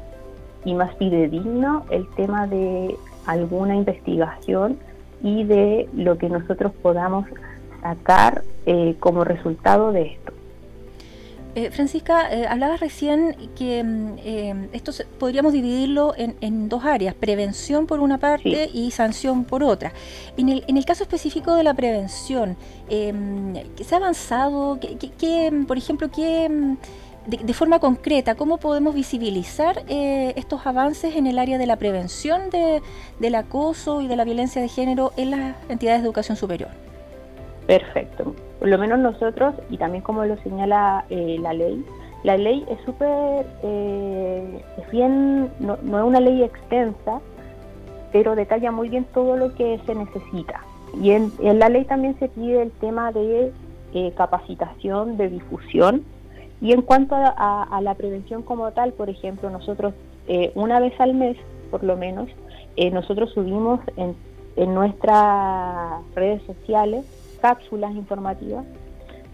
y 0.65 0.75
más 0.75 0.95
fidedigno 0.97 1.85
el 1.91 2.09
tema 2.15 2.47
de 2.47 2.97
alguna 3.27 3.75
investigación 3.75 4.79
y 5.23 5.45
de 5.45 5.89
lo 5.95 6.19
que 6.19 6.29
nosotros 6.29 6.73
podamos 6.83 7.27
sacar 7.81 8.43
eh, 8.67 8.95
como 9.01 9.25
resultado 9.25 9.93
de 9.93 10.13
esto. 10.13 10.33
Eh, 11.57 11.71
Francisca, 11.71 12.33
eh, 12.35 12.47
hablabas 12.49 12.81
recién 12.81 13.37
que 13.57 13.85
mm, 13.85 14.17
eh, 14.25 14.69
esto 14.73 14.91
podríamos 15.21 15.53
dividirlo 15.53 16.13
en, 16.17 16.69
dos 16.69 16.85
áreas, 16.85 17.15
prevención 17.15 17.87
por 17.87 18.01
una 18.01 18.19
parte 18.19 18.69
y 18.73 18.91
sanción 18.91 19.45
por 19.45 19.63
otra. 19.63 19.93
En 20.37 20.49
el, 20.49 20.65
en 20.67 20.77
el, 20.77 20.85
caso 20.85 21.05
específico 21.05 21.55
de 21.55 21.63
la 21.63 21.73
prevención, 21.75 22.57
em, 22.89 23.55
¿se 23.85 23.95
ha 23.95 23.99
avanzado? 23.99 24.81
¿Qué, 24.81 25.65
por 25.69 25.79
ejemplo, 25.79 26.11
qué, 26.11 26.49
mm, 26.49 26.77
de, 27.27 27.55
forma 27.55 27.79
concreta, 27.79 28.35
cómo 28.35 28.59
podemos 28.59 28.95
visibilizar 28.95 29.85
estos 29.89 30.67
avances 30.67 31.15
en 31.17 31.27
el 31.27 31.39
área 31.39 31.57
de 31.57 31.67
la 31.67 31.77
prevención 31.77 32.51
de, 32.51 32.83
del 33.21 33.35
acoso 33.37 34.03
y 34.03 34.09
de 34.09 34.17
la 34.17 34.25
violencia 34.25 34.61
de 34.61 34.69
género 34.69 35.13
en 35.17 35.31
las 35.31 35.55
entidades 35.69 36.03
de 36.03 36.07
educación 36.07 36.37
superior? 36.37 36.71
Perfecto. 37.67 38.35
Por 38.65 38.71
lo 38.71 38.79
menos 38.79 38.99
nosotros, 38.99 39.55
y 39.69 39.77
también 39.77 40.03
como 40.03 40.25
lo 40.25 40.39
señala 40.39 41.05
eh, 41.11 41.37
la 41.39 41.53
ley, 41.53 41.85
la 42.23 42.39
ley 42.39 42.65
es 42.71 42.81
súper, 42.87 43.45
eh, 43.63 44.65
es 44.79 44.91
bien, 44.91 45.51
no, 45.61 45.75
es 45.75 46.03
una 46.03 46.19
ley 46.19 46.43
extensa, 46.43 47.21
pero 48.11 48.35
detalla 48.35 48.73
muy 48.73 48.89
bien 48.89 49.05
todo 49.13 49.37
lo 49.37 49.55
que 49.55 49.79
se 49.85 49.95
necesita. 49.95 50.63
Y 50.99 51.11
en, 51.11 51.31
la 51.43 51.69
ley 51.69 51.85
también 51.85 52.19
se 52.19 52.31
pide 52.31 52.63
el 52.63 52.71
tema 52.71 53.13
de 53.13 53.53
eh, 53.93 54.15
capacitación, 54.17 55.19
de 55.19 55.29
difusión. 55.29 56.03
Y 56.63 56.73
en 56.73 56.81
cuanto 56.81 57.17
a, 57.17 57.79
la 57.83 57.95
prevención 57.97 58.41
como 58.41 58.71
tal, 58.71 58.95
por 58.95 59.11
ejemplo, 59.11 59.51
nosotros 59.51 59.93
una 60.55 60.81
vez 60.81 60.99
al 61.03 61.13
mes, 61.13 61.37
por 61.71 61.85
lo 61.85 61.99
menos, 61.99 62.31
nosotros 62.79 63.31
subimos 63.35 63.81
en, 63.99 64.17
en 64.57 64.73
nuestras 64.73 66.03
redes 66.15 66.43
sociales 66.45 67.05
cápsulas 67.45 67.95
informativas. 67.95 68.65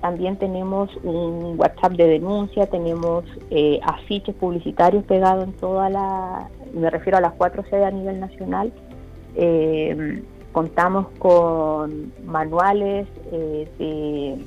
También 0.00 0.36
tenemos 0.36 0.90
un 1.04 1.54
WhatsApp 1.56 1.92
de 1.92 2.08
denuncia, 2.08 2.66
tenemos 2.66 3.24
eh, 3.50 3.78
afiches 3.84 4.34
publicitarios 4.34 5.04
pegados 5.04 5.44
en 5.44 5.52
toda 5.52 5.88
la, 5.88 6.48
me 6.72 6.90
refiero 6.90 7.18
a 7.18 7.20
las 7.20 7.34
cuatro 7.34 7.62
sedes 7.70 7.84
a 7.84 7.92
nivel 7.92 8.18
nacional. 8.18 8.72
Eh, 9.36 10.24
contamos 10.50 11.06
con 11.20 12.12
manuales 12.24 13.06
eh, 13.30 13.68
de, 13.78 14.38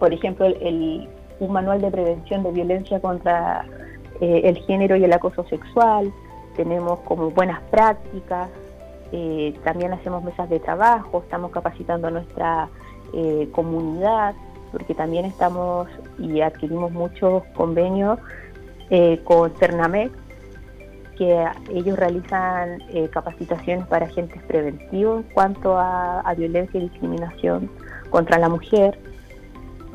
por 0.00 0.12
ejemplo, 0.12 0.46
un 1.38 1.52
manual 1.52 1.80
de 1.80 1.92
prevención 1.92 2.42
de 2.42 2.50
violencia 2.50 2.98
contra 2.98 3.66
el 4.20 4.56
género 4.66 4.96
y 4.96 5.04
el 5.04 5.12
acoso 5.12 5.44
sexual. 5.44 6.12
Tenemos 6.56 6.98
como 7.04 7.30
buenas 7.30 7.60
prácticas, 7.70 8.48
eh, 9.16 9.54
también 9.62 9.92
hacemos 9.92 10.24
mesas 10.24 10.50
de 10.50 10.58
trabajo, 10.58 11.22
estamos 11.22 11.52
capacitando 11.52 12.08
a 12.08 12.10
nuestra 12.10 12.68
eh, 13.12 13.48
comunidad, 13.52 14.34
porque 14.72 14.92
también 14.92 15.24
estamos 15.24 15.86
y 16.18 16.40
adquirimos 16.40 16.90
muchos 16.90 17.44
convenios 17.54 18.18
eh, 18.90 19.20
con 19.22 19.54
Cernamec, 19.54 20.10
que 21.16 21.46
ellos 21.70 21.96
realizan 21.96 22.82
capacitaciones 23.12 23.86
para 23.86 24.06
agentes 24.06 24.42
preventivos 24.48 25.24
en 25.24 25.32
cuanto 25.32 25.78
a, 25.78 26.34
violencia 26.36 26.80
y 26.80 26.88
discriminación 26.88 27.70
contra 28.10 28.36
la 28.36 28.48
mujer. 28.48 28.98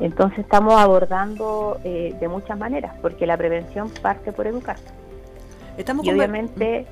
Entonces 0.00 0.38
estamos 0.38 0.80
abordando 0.80 1.78
de 1.84 2.26
muchas 2.26 2.58
maneras, 2.58 2.94
porque 3.02 3.26
la 3.26 3.36
prevención 3.36 3.90
parte 4.00 4.32
por 4.32 4.46
educar. 4.46 4.76
Estamos 5.76 6.06
y 6.06 6.10
obviamente 6.10 6.86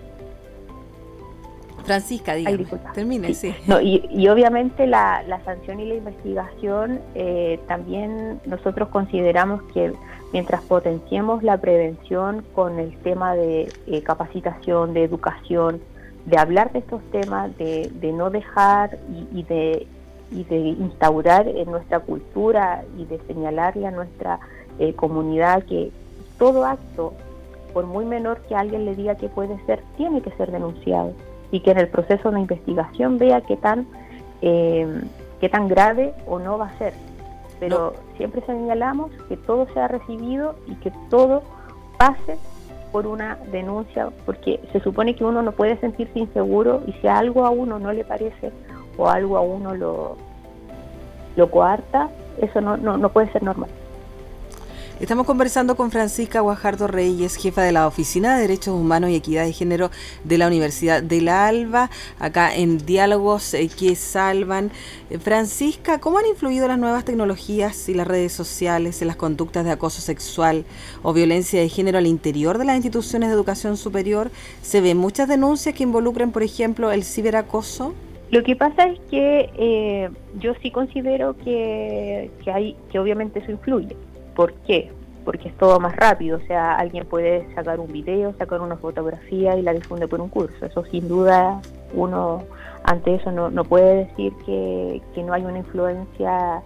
Francisca, 1.88 2.34
dígame. 2.34 2.66
Termine, 2.92 3.32
sí. 3.32 3.54
y, 3.82 4.28
obviamente 4.28 4.86
la, 4.86 5.24
sanción 5.46 5.80
y 5.80 5.86
la 5.86 5.94
investigación 5.94 7.00
eh, 7.14 7.58
también 7.66 8.40
nosotros 8.44 8.90
consideramos 8.90 9.62
que 9.72 9.94
mientras 10.34 10.60
potenciemos 10.60 11.42
la 11.42 11.56
prevención 11.56 12.44
con 12.54 12.78
el 12.78 12.94
tema 12.98 13.34
de 13.34 13.72
eh, 13.86 14.02
capacitación, 14.02 14.92
de 14.92 15.02
educación, 15.02 15.80
de 16.26 16.36
hablar 16.36 16.72
de 16.72 16.80
estos 16.80 17.02
temas, 17.10 17.56
de, 17.56 17.90
no 18.14 18.28
dejar 18.28 18.98
y, 19.32 19.42
de, 19.44 19.86
y 20.30 20.44
de 20.44 20.58
instaurar 20.58 21.48
en 21.48 21.70
nuestra 21.70 22.00
cultura 22.00 22.84
y 22.98 23.06
de 23.06 23.18
señalarle 23.26 23.86
a 23.86 23.92
nuestra 23.92 24.40
eh, 24.78 24.92
comunidad 24.92 25.64
que 25.64 25.90
todo 26.38 26.66
acto, 26.66 27.14
por 27.72 27.86
muy 27.86 28.04
menor 28.04 28.42
que 28.46 28.54
alguien 28.54 28.84
le 28.84 28.94
diga 28.94 29.14
que 29.14 29.30
puede 29.30 29.58
ser, 29.64 29.82
tiene 29.96 30.20
que 30.20 30.32
ser 30.32 30.50
denunciado 30.50 31.14
y 31.50 31.60
que 31.60 31.70
en 31.70 31.78
el 31.78 31.88
proceso 31.88 32.30
de 32.30 32.40
investigación 32.40 33.18
vea 33.18 33.40
qué 33.42 33.56
tan, 33.56 33.86
eh, 34.42 35.02
qué 35.40 35.48
tan 35.48 35.68
grave 35.68 36.14
o 36.26 36.38
no 36.38 36.58
va 36.58 36.66
a 36.66 36.78
ser. 36.78 36.94
Pero 37.60 37.94
siempre 38.16 38.42
señalamos 38.46 39.10
que 39.28 39.36
todo 39.36 39.66
sea 39.74 39.88
recibido 39.88 40.56
y 40.66 40.74
que 40.76 40.92
todo 41.10 41.42
pase 41.96 42.38
por 42.92 43.06
una 43.06 43.36
denuncia, 43.50 44.08
porque 44.24 44.60
se 44.72 44.80
supone 44.80 45.14
que 45.14 45.24
uno 45.24 45.42
no 45.42 45.52
puede 45.52 45.76
sentirse 45.78 46.18
inseguro 46.18 46.82
y 46.86 46.92
si 46.94 47.06
algo 47.06 47.44
a 47.44 47.50
uno 47.50 47.78
no 47.78 47.92
le 47.92 48.04
parece 48.04 48.52
o 48.96 49.08
algo 49.08 49.36
a 49.36 49.40
uno 49.40 49.74
lo, 49.74 50.16
lo 51.36 51.50
coarta, 51.50 52.08
eso 52.40 52.60
no, 52.60 52.76
no, 52.76 52.96
no 52.96 53.10
puede 53.10 53.30
ser 53.32 53.42
normal. 53.42 53.70
Estamos 55.00 55.26
conversando 55.26 55.76
con 55.76 55.92
Francisca 55.92 56.40
Guajardo 56.40 56.88
Reyes, 56.88 57.36
jefa 57.36 57.62
de 57.62 57.70
la 57.70 57.86
Oficina 57.86 58.34
de 58.34 58.42
Derechos 58.42 58.74
Humanos 58.74 59.10
y 59.10 59.14
Equidad 59.14 59.44
de 59.44 59.52
Género 59.52 59.92
de 60.24 60.38
la 60.38 60.48
Universidad 60.48 61.04
de 61.04 61.20
La 61.20 61.46
Alba, 61.46 61.88
acá 62.18 62.52
en 62.52 62.78
Diálogos 62.78 63.54
eh, 63.54 63.68
que 63.68 63.94
Salvan. 63.94 64.72
Eh, 65.08 65.18
Francisca, 65.18 66.00
¿cómo 66.00 66.18
han 66.18 66.26
influido 66.26 66.66
las 66.66 66.80
nuevas 66.80 67.04
tecnologías 67.04 67.88
y 67.88 67.94
las 67.94 68.08
redes 68.08 68.32
sociales 68.32 69.00
en 69.00 69.06
las 69.06 69.16
conductas 69.16 69.64
de 69.64 69.70
acoso 69.70 70.02
sexual 70.02 70.64
o 71.04 71.12
violencia 71.12 71.60
de 71.60 71.68
género 71.68 71.98
al 71.98 72.08
interior 72.08 72.58
de 72.58 72.64
las 72.64 72.74
instituciones 72.74 73.28
de 73.28 73.36
educación 73.36 73.76
superior? 73.76 74.32
¿Se 74.62 74.80
ven 74.80 74.96
muchas 74.96 75.28
denuncias 75.28 75.76
que 75.76 75.84
involucren, 75.84 76.32
por 76.32 76.42
ejemplo, 76.42 76.90
el 76.90 77.04
ciberacoso? 77.04 77.94
Lo 78.32 78.42
que 78.42 78.56
pasa 78.56 78.88
es 78.88 78.98
que 79.10 79.48
eh, 79.56 80.10
yo 80.40 80.54
sí 80.60 80.72
considero 80.72 81.36
que, 81.36 82.32
que, 82.42 82.50
hay, 82.50 82.76
que 82.90 82.98
obviamente 82.98 83.38
eso 83.38 83.52
influye 83.52 83.96
¿Por 84.38 84.52
qué? 84.68 84.92
Porque 85.24 85.48
es 85.48 85.56
todo 85.56 85.80
más 85.80 85.96
rápido, 85.96 86.38
o 86.38 86.46
sea, 86.46 86.76
alguien 86.76 87.04
puede 87.06 87.52
sacar 87.56 87.80
un 87.80 87.90
video, 87.90 88.32
sacar 88.38 88.60
una 88.60 88.76
fotografía 88.76 89.56
y 89.56 89.62
la 89.62 89.72
difunde 89.72 90.06
por 90.06 90.20
un 90.20 90.28
curso. 90.28 90.64
Eso 90.64 90.84
sin 90.84 91.08
duda 91.08 91.60
uno 91.92 92.44
ante 92.84 93.16
eso 93.16 93.32
no, 93.32 93.64
puede 93.64 94.04
decir 94.04 94.32
que, 94.46 95.02
no 95.16 95.32
hay 95.32 95.44
una 95.44 95.58
influencia 95.58 96.62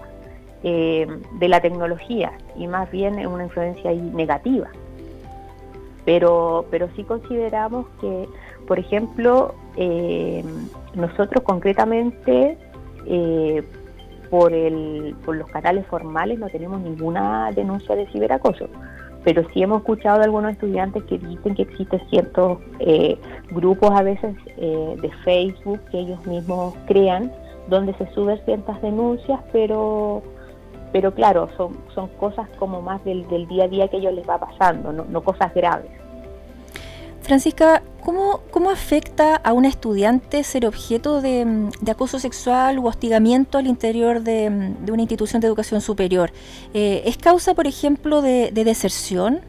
eh, 0.63 1.07
de 1.39 1.49
la 1.49 1.61
tecnología 1.63 2.33
y 2.59 2.67
más 2.67 2.91
bien 2.91 3.27
una 3.27 3.45
influencia 3.45 3.91
negativa. 3.91 4.69
Pero, 6.05 6.67
pero 6.71 6.91
sí 6.95 7.05
consideramos 7.05 7.87
que, 8.03 8.29
por 8.69 8.79
ejemplo, 8.79 9.55
eh, 9.79 10.45
nosotros 10.95 11.43
concretamente 11.43 12.59
eh, 13.07 13.63
por, 14.33 14.55
el, 14.55 15.15
por 15.27 15.37
los 15.37 15.47
canales 15.51 15.87
formales 15.89 16.39
no 16.39 16.49
tenemos 16.49 16.81
ninguna 16.81 17.51
denuncia 17.55 17.95
de 17.95 18.07
ciberacoso, 18.07 18.67
pero 19.25 19.47
sí 19.53 19.63
hemos 19.63 19.81
escuchado 19.81 20.21
de 20.21 20.25
algunos 20.25 20.53
estudiantes 20.53 21.03
que 21.05 21.19
dicen 21.19 21.55
que 21.55 21.61
existen 21.61 22.01
ciertos 22.09 22.59
eh, 22.79 23.19
grupos 23.51 23.91
a 23.91 24.03
veces 24.03 24.35
eh, 24.57 24.97
de 25.03 25.11
Facebook 25.23 25.81
que 25.91 25.99
ellos 25.99 26.27
mismos 26.27 26.75
crean, 26.87 27.31
donde 27.69 27.93
se 27.93 28.11
suben 28.15 28.41
ciertas 28.47 28.81
denuncias, 28.81 29.39
pero 29.53 30.23
pero 30.93 31.13
claro, 31.15 31.51
son, 31.59 31.77
son 31.95 32.09
cosas 32.19 32.49
como 32.59 32.81
más 32.81 33.05
del, 33.05 33.29
del 33.29 33.47
día 33.49 33.65
a 33.65 33.69
día 33.69 33.89
que 33.89 33.99
ellos 33.99 34.15
les 34.15 34.27
va 34.27 34.39
pasando, 34.39 34.93
no 34.93 35.21
cosas 35.23 35.53
graves. 35.53 35.91
Francisca, 37.33 37.83
¿cómo, 38.05 38.41
¿cómo, 38.51 38.69
afecta 38.69 39.37
a 39.37 39.55
un 39.55 39.65
estudiante 39.65 40.45
ser 40.45 40.67
objeto 40.67 41.23
de, 41.23 41.71
acoso 41.91 42.19
sexual 42.19 42.79
u 42.79 42.87
hostigamiento 42.87 43.57
al 43.57 43.67
interior 43.67 44.21
de, 44.21 44.75
una 44.87 45.01
institución 45.01 45.41
de 45.41 45.47
educación 45.47 45.81
superior? 45.81 46.31
Eh, 46.75 47.05
¿Es 47.07 47.17
causa, 47.17 47.55
por 47.55 47.67
ejemplo, 47.67 48.21
de, 48.21 48.51
deserción? 48.53 49.41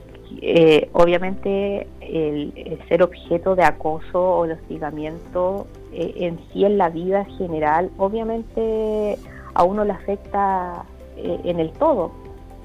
Eh, 0.41 0.87
obviamente 0.93 1.85
el, 1.99 2.53
ser 2.87 3.03
objeto 3.03 3.53
de 3.53 3.65
acoso 3.65 4.37
o 4.37 4.47
de 4.47 4.53
hostigamiento 4.53 5.67
eh, 5.91 6.13
en 6.19 6.39
sí 6.53 6.63
en 6.63 6.77
la 6.77 6.87
vida 6.87 7.25
general, 7.37 7.91
obviamente 7.97 9.17
a 9.55 9.63
uno 9.65 9.83
le 9.83 9.91
afecta 9.91 10.85
en 11.17 11.59
el 11.59 11.73
todo, 11.73 12.13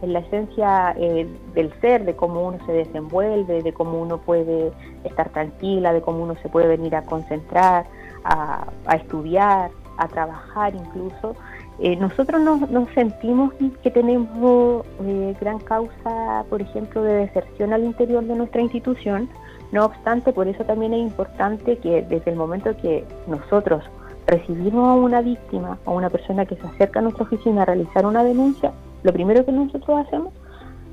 en 0.02 0.12
la 0.12 0.20
esencia 0.20 0.94
eh, 0.96 1.26
del 1.54 1.72
ser, 1.80 2.04
de 2.04 2.14
cómo 2.14 2.46
uno 2.46 2.58
se 2.66 2.72
desenvuelve, 2.72 3.62
de 3.62 3.72
cómo 3.72 4.00
uno 4.00 4.18
puede 4.18 4.72
estar 5.04 5.30
tranquila, 5.30 5.92
de 5.92 6.00
cómo 6.00 6.22
uno 6.22 6.36
se 6.42 6.48
puede 6.48 6.68
venir 6.68 6.94
a 6.94 7.02
concentrar, 7.02 7.86
a, 8.24 8.66
estudiar, 8.94 9.70
a 9.96 10.08
trabajar 10.08 10.74
incluso. 10.74 11.34
Eh, 11.80 11.96
nosotros 11.96 12.40
nos, 12.42 12.88
sentimos 12.94 13.52
que 13.82 13.90
tenemos 13.90 14.84
eh, 15.04 15.36
gran 15.40 15.58
causa, 15.60 16.44
por 16.50 16.60
ejemplo, 16.60 17.02
de 17.02 17.14
deserción 17.14 17.72
al 17.72 17.84
interior 17.84 18.24
de 18.24 18.34
nuestra 18.34 18.60
institución, 18.60 19.28
No 19.70 19.84
obstante, 19.84 20.32
por 20.32 20.48
eso 20.48 20.64
también 20.64 20.94
es 20.94 21.00
importante 21.00 21.76
que 21.78 22.02
desde 22.02 22.30
el 22.30 22.36
momento 22.36 22.76
que 22.76 23.04
nosotros 23.26 23.84
recibimos 24.26 24.88
a 24.88 24.94
una 24.94 25.22
víctima 25.22 25.78
a 25.86 25.90
una 25.90 26.10
persona 26.10 26.44
que 26.44 26.56
se 26.56 26.66
acerca 26.66 27.00
a 27.00 27.02
nuestra 27.02 27.24
oficina 27.24 27.62
a 27.62 27.64
realizar 27.64 28.04
una 28.06 28.22
denuncia, 28.22 28.72
lo 29.02 29.12
primero 29.12 29.44
que 29.44 29.52
nosotros 29.52 30.06
hacemos, 30.06 30.32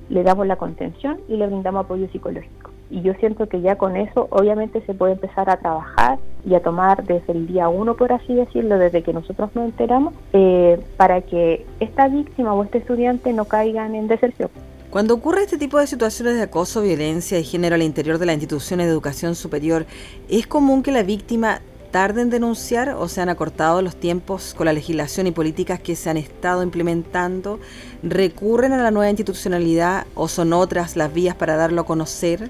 le 0.09 0.23
damos 0.23 0.45
la 0.47 0.55
contención 0.55 1.19
y 1.27 1.37
le 1.37 1.47
brindamos 1.47 1.85
apoyo 1.85 2.07
psicológico. 2.11 2.71
Y 2.91 3.01
yo 3.01 3.13
siento 3.15 3.49
que 3.49 3.61
ya 3.61 3.77
con 3.77 3.97
eso 3.97 4.27
obviamente 4.29 4.81
se 4.85 4.93
puede 4.93 5.13
empezar 5.13 5.49
a 5.49 5.57
trabajar 5.57 6.19
y 6.47 6.53
a 6.53 6.61
tomar 6.61 7.03
desde 7.03 7.33
el 7.33 7.47
día 7.47 7.67
uno, 7.67 7.95
por 7.95 8.13
así 8.13 8.35
decirlo, 8.35 8.77
desde 8.77 9.01
que 9.01 9.11
nosotros 9.11 9.49
nos 9.55 9.65
enteramos, 9.65 10.13
eh, 10.33 10.79
para 10.95 11.21
que 11.21 11.65
esta 11.79 12.07
víctima 12.07 12.53
o 12.53 12.63
este 12.63 12.77
estudiante 12.77 13.33
no 13.33 13.45
caigan 13.45 13.95
en 13.95 14.07
deserción. 14.07 14.49
Cuando 14.91 15.15
ocurre 15.15 15.41
este 15.41 15.57
tipo 15.57 15.79
de 15.79 15.87
situaciones 15.87 16.35
de 16.35 16.43
acoso, 16.43 16.81
violencia 16.81 17.39
y 17.39 17.43
género 17.43 17.75
al 17.75 17.81
interior 17.81 18.19
de 18.19 18.27
las 18.27 18.35
instituciones 18.35 18.85
de 18.85 18.93
educación 18.93 19.35
superior, 19.35 19.85
¿es 20.29 20.45
común 20.47 20.83
que 20.83 20.91
la 20.91 21.03
víctima 21.03 21.59
tarde 21.95 22.21
en 22.21 22.29
denunciar 22.29 22.89
o 22.89 23.07
se 23.07 23.21
han 23.21 23.29
acortado 23.29 23.81
los 23.81 23.95
tiempos 23.95 24.53
con 24.53 24.65
la 24.65 24.73
legislación 24.73 25.27
y 25.27 25.31
políticas 25.31 25.79
que 25.79 25.95
se 25.95 26.09
han 26.09 26.17
estado 26.17 26.61
implementando? 26.61 27.57
¿Recurren 28.03 28.73
a 28.73 28.83
la 28.83 28.91
nueva 28.91 29.09
institucionalidad 29.09 30.05
o 30.13 30.27
son 30.27 30.51
otras 30.51 30.97
las 30.97 31.13
vías 31.13 31.35
para 31.35 31.55
darlo 31.55 31.79
a 31.79 31.85
conocer? 31.85 32.49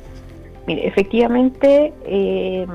Mire, 0.65 0.87
efectivamente, 0.87 1.93
eh, 2.07 2.65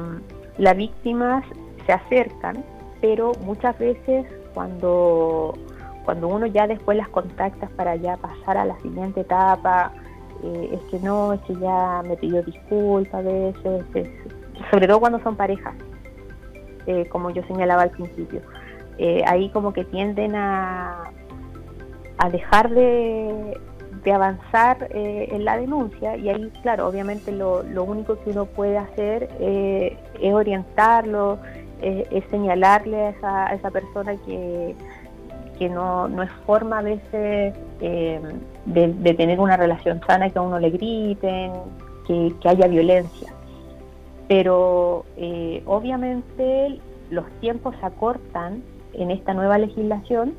las 0.58 0.76
víctimas 0.76 1.44
se 1.86 1.92
acercan, 1.92 2.64
pero 3.00 3.32
muchas 3.44 3.76
veces 3.76 4.26
cuando, 4.54 5.58
cuando 6.04 6.28
uno 6.28 6.46
ya 6.46 6.68
después 6.68 6.96
las 6.96 7.08
contacta 7.08 7.68
para 7.74 7.96
ya 7.96 8.16
pasar 8.16 8.56
a 8.58 8.64
la 8.64 8.78
siguiente 8.78 9.22
etapa, 9.22 9.92
eh, 10.44 10.70
es 10.74 10.80
que 10.88 11.04
no, 11.04 11.32
es 11.32 11.40
que 11.40 11.56
ya 11.56 12.04
me 12.06 12.16
pidió 12.16 12.44
disculpas 12.44 13.14
a 13.14 13.22
veces, 13.22 14.08
sobre 14.70 14.86
todo 14.86 15.00
cuando 15.00 15.18
son 15.24 15.34
parejas, 15.34 15.74
eh, 16.90 17.08
como 17.08 17.30
yo 17.30 17.42
señalaba 17.44 17.82
al 17.82 17.90
principio. 17.90 18.40
ahí 19.26 19.48
como 19.50 19.72
que 19.72 19.84
tienden 19.84 20.34
a, 20.34 21.10
a 22.18 22.30
dejar 22.30 22.70
de, 22.70 23.58
de 24.04 24.12
avanzar 24.12 24.88
eh, 24.90 25.28
en 25.30 25.44
la 25.44 25.56
denuncia 25.56 26.16
y 26.16 26.28
ahí, 26.28 26.50
claro, 26.62 26.88
obviamente 26.88 27.32
lo, 27.32 27.62
único 27.82 28.18
que 28.20 28.30
uno 28.30 28.46
puede 28.46 28.78
hacer 28.78 29.28
eh, 29.40 29.96
es 30.20 30.32
orientarlo, 30.32 31.38
es 31.82 32.24
señalarle 32.30 33.14
a 33.22 33.54
esa, 33.54 33.70
persona 33.70 34.14
que, 34.26 34.74
que 35.58 35.70
no, 35.70 36.08
no, 36.08 36.22
es 36.22 36.30
forma 36.44 36.80
a 36.80 36.82
veces 36.82 37.54
eh, 37.80 38.20
de, 38.66 39.14
tener 39.14 39.40
una 39.40 39.56
relación 39.56 39.98
sana 40.06 40.28
que 40.28 40.38
a 40.38 40.42
uno 40.42 40.58
le 40.58 40.68
griten, 40.68 41.52
que, 42.06 42.34
que 42.38 42.48
haya 42.50 42.66
violencia. 42.66 43.32
Pero 44.30 45.04
obviamente 45.66 46.78
los 47.10 47.28
tiempos 47.40 47.74
se 47.80 47.84
acortan 47.84 48.62
en 48.92 49.10
esta 49.10 49.34
nueva 49.34 49.58
legislación 49.58 50.34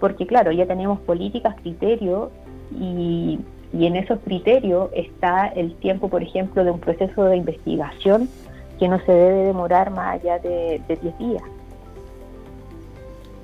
porque 0.00 0.26
claro, 0.26 0.50
ya 0.50 0.66
tenemos 0.66 0.98
políticas, 1.00 1.54
criterios 1.62 2.30
y, 2.72 3.38
en 3.72 3.94
esos 3.94 4.18
criterios 4.20 4.90
está 4.94 5.46
el 5.46 5.76
tiempo, 5.76 6.08
por 6.08 6.22
ejemplo, 6.22 6.64
de 6.64 6.72
un 6.72 6.80
proceso 6.80 7.24
de 7.24 7.36
investigación 7.36 8.28
que 8.80 8.88
no 8.88 8.98
se 9.04 9.12
debe 9.12 9.46
demorar 9.46 9.90
más 9.90 10.14
allá 10.14 10.40
de 10.40 10.80
10 10.88 11.18
días. 11.18 11.42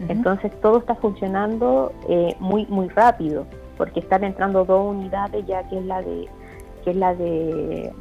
Entonces 0.09 0.51
todo 0.61 0.79
está 0.79 0.97
funcionando 0.97 1.93
eh, 2.09 2.35
muy 2.41 2.67
muy 2.67 2.89
rápido 2.89 3.47
porque 3.79 4.01
están 4.01 4.25
entrando 4.25 4.65
dos 4.65 4.97
unidades 4.97 5.47
ya 5.47 5.69
que 5.69 5.79
es 5.79 5.85
la 5.85 6.03
de 6.03 6.29
que 6.83 6.91
es 6.91 6.97
la 6.97 7.15
de 7.15 7.93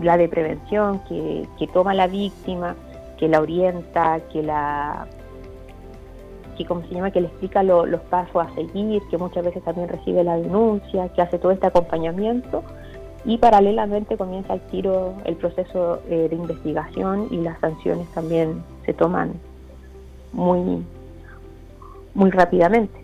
la 0.00 0.16
de 0.16 0.28
prevención 0.28 1.00
que, 1.08 1.46
que 1.58 1.66
toma 1.68 1.94
la 1.94 2.06
víctima, 2.06 2.74
que 3.18 3.28
la 3.28 3.40
orienta, 3.40 4.20
que 4.32 4.42
la 4.42 5.06
que 6.56 6.64
como 6.64 6.82
se 6.82 6.94
llama, 6.94 7.10
que 7.10 7.20
le 7.20 7.26
explica 7.26 7.62
los 7.62 8.00
pasos 8.02 8.46
a 8.46 8.54
seguir, 8.54 9.02
que 9.10 9.18
muchas 9.18 9.44
veces 9.44 9.62
también 9.64 9.88
recibe 9.88 10.22
la 10.22 10.36
denuncia, 10.36 11.08
que 11.08 11.20
hace 11.20 11.38
todo 11.38 11.50
este 11.50 11.66
acompañamiento 11.66 12.62
y 13.24 13.38
paralelamente 13.38 14.16
comienza 14.16 14.54
el 14.54 14.60
tiro 14.62 15.14
el 15.24 15.36
proceso 15.36 16.00
eh, 16.08 16.28
de 16.28 16.36
investigación 16.36 17.28
y 17.30 17.38
las 17.38 17.58
sanciones 17.58 18.06
también 18.12 18.62
se 18.84 18.92
toman 18.92 19.32
muy 20.32 20.84
muy 22.14 22.30
rápidamente. 22.30 23.03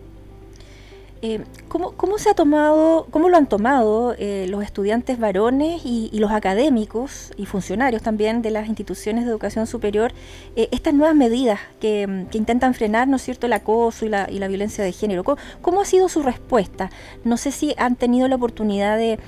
Eh, 1.23 1.43
¿cómo, 1.67 2.17
se 2.17 2.31
ha 2.31 2.33
tomado, 2.33 3.05
cómo 3.11 3.29
lo 3.29 3.37
han 3.37 3.45
tomado 3.45 4.15
eh, 4.17 4.47
los 4.49 4.63
estudiantes 4.63 5.19
varones 5.19 5.83
y, 5.85 6.09
los 6.13 6.31
académicos 6.31 7.31
y 7.37 7.45
funcionarios 7.45 8.01
también 8.01 8.41
de 8.41 8.49
las 8.49 8.67
instituciones 8.67 9.25
de 9.25 9.29
educación 9.29 9.67
superior 9.67 10.13
eh, 10.55 10.67
estas 10.71 10.95
nuevas 10.95 11.15
medidas 11.15 11.59
que, 11.79 12.25
intentan 12.33 12.73
frenar, 12.73 13.07
¿no 13.07 13.17
es 13.17 13.21
cierto?, 13.21 13.45
el 13.45 13.53
acoso 13.53 14.03
y 14.05 14.09
la, 14.09 14.47
violencia 14.47 14.83
de 14.83 14.91
género. 14.91 15.23
¿Cómo, 15.61 15.81
ha 15.81 15.85
sido 15.85 16.09
su 16.09 16.23
respuesta? 16.23 16.89
No 17.23 17.37
sé 17.37 17.51
si 17.51 17.75
han 17.77 17.97
tenido 17.97 18.27
la 18.27 18.37
oportunidad 18.37 18.97
de, 18.97 19.19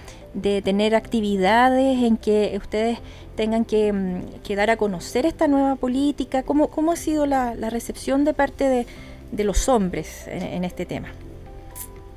tener 0.63 0.95
actividades 0.95 2.01
en 2.01 2.17
que 2.17 2.58
ustedes 2.60 2.97
tengan 3.36 3.65
que, 3.65 3.93
mm, 3.93 4.56
dar 4.56 4.71
a 4.71 4.77
conocer 4.77 5.27
esta 5.27 5.47
nueva 5.47 5.75
política. 5.75 6.41
¿Cómo, 6.41 6.69
cómo 6.71 6.91
ha 6.91 6.95
sido 6.95 7.27
la, 7.27 7.53
recepción 7.53 8.25
de 8.25 8.34
parte 8.34 8.88
de, 9.32 9.43
los 9.43 9.69
hombres 9.69 10.27
en 10.27 10.63
este 10.63 10.88
tema? 10.88 11.10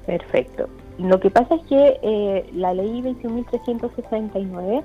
Perfecto. 0.06 0.68
Lo 0.98 1.20
que 1.20 1.30
pasa 1.30 1.56
es 1.56 1.66
que 1.66 1.98
eh, 2.02 2.50
la 2.54 2.72
ley 2.72 3.02
21.369 3.02 4.82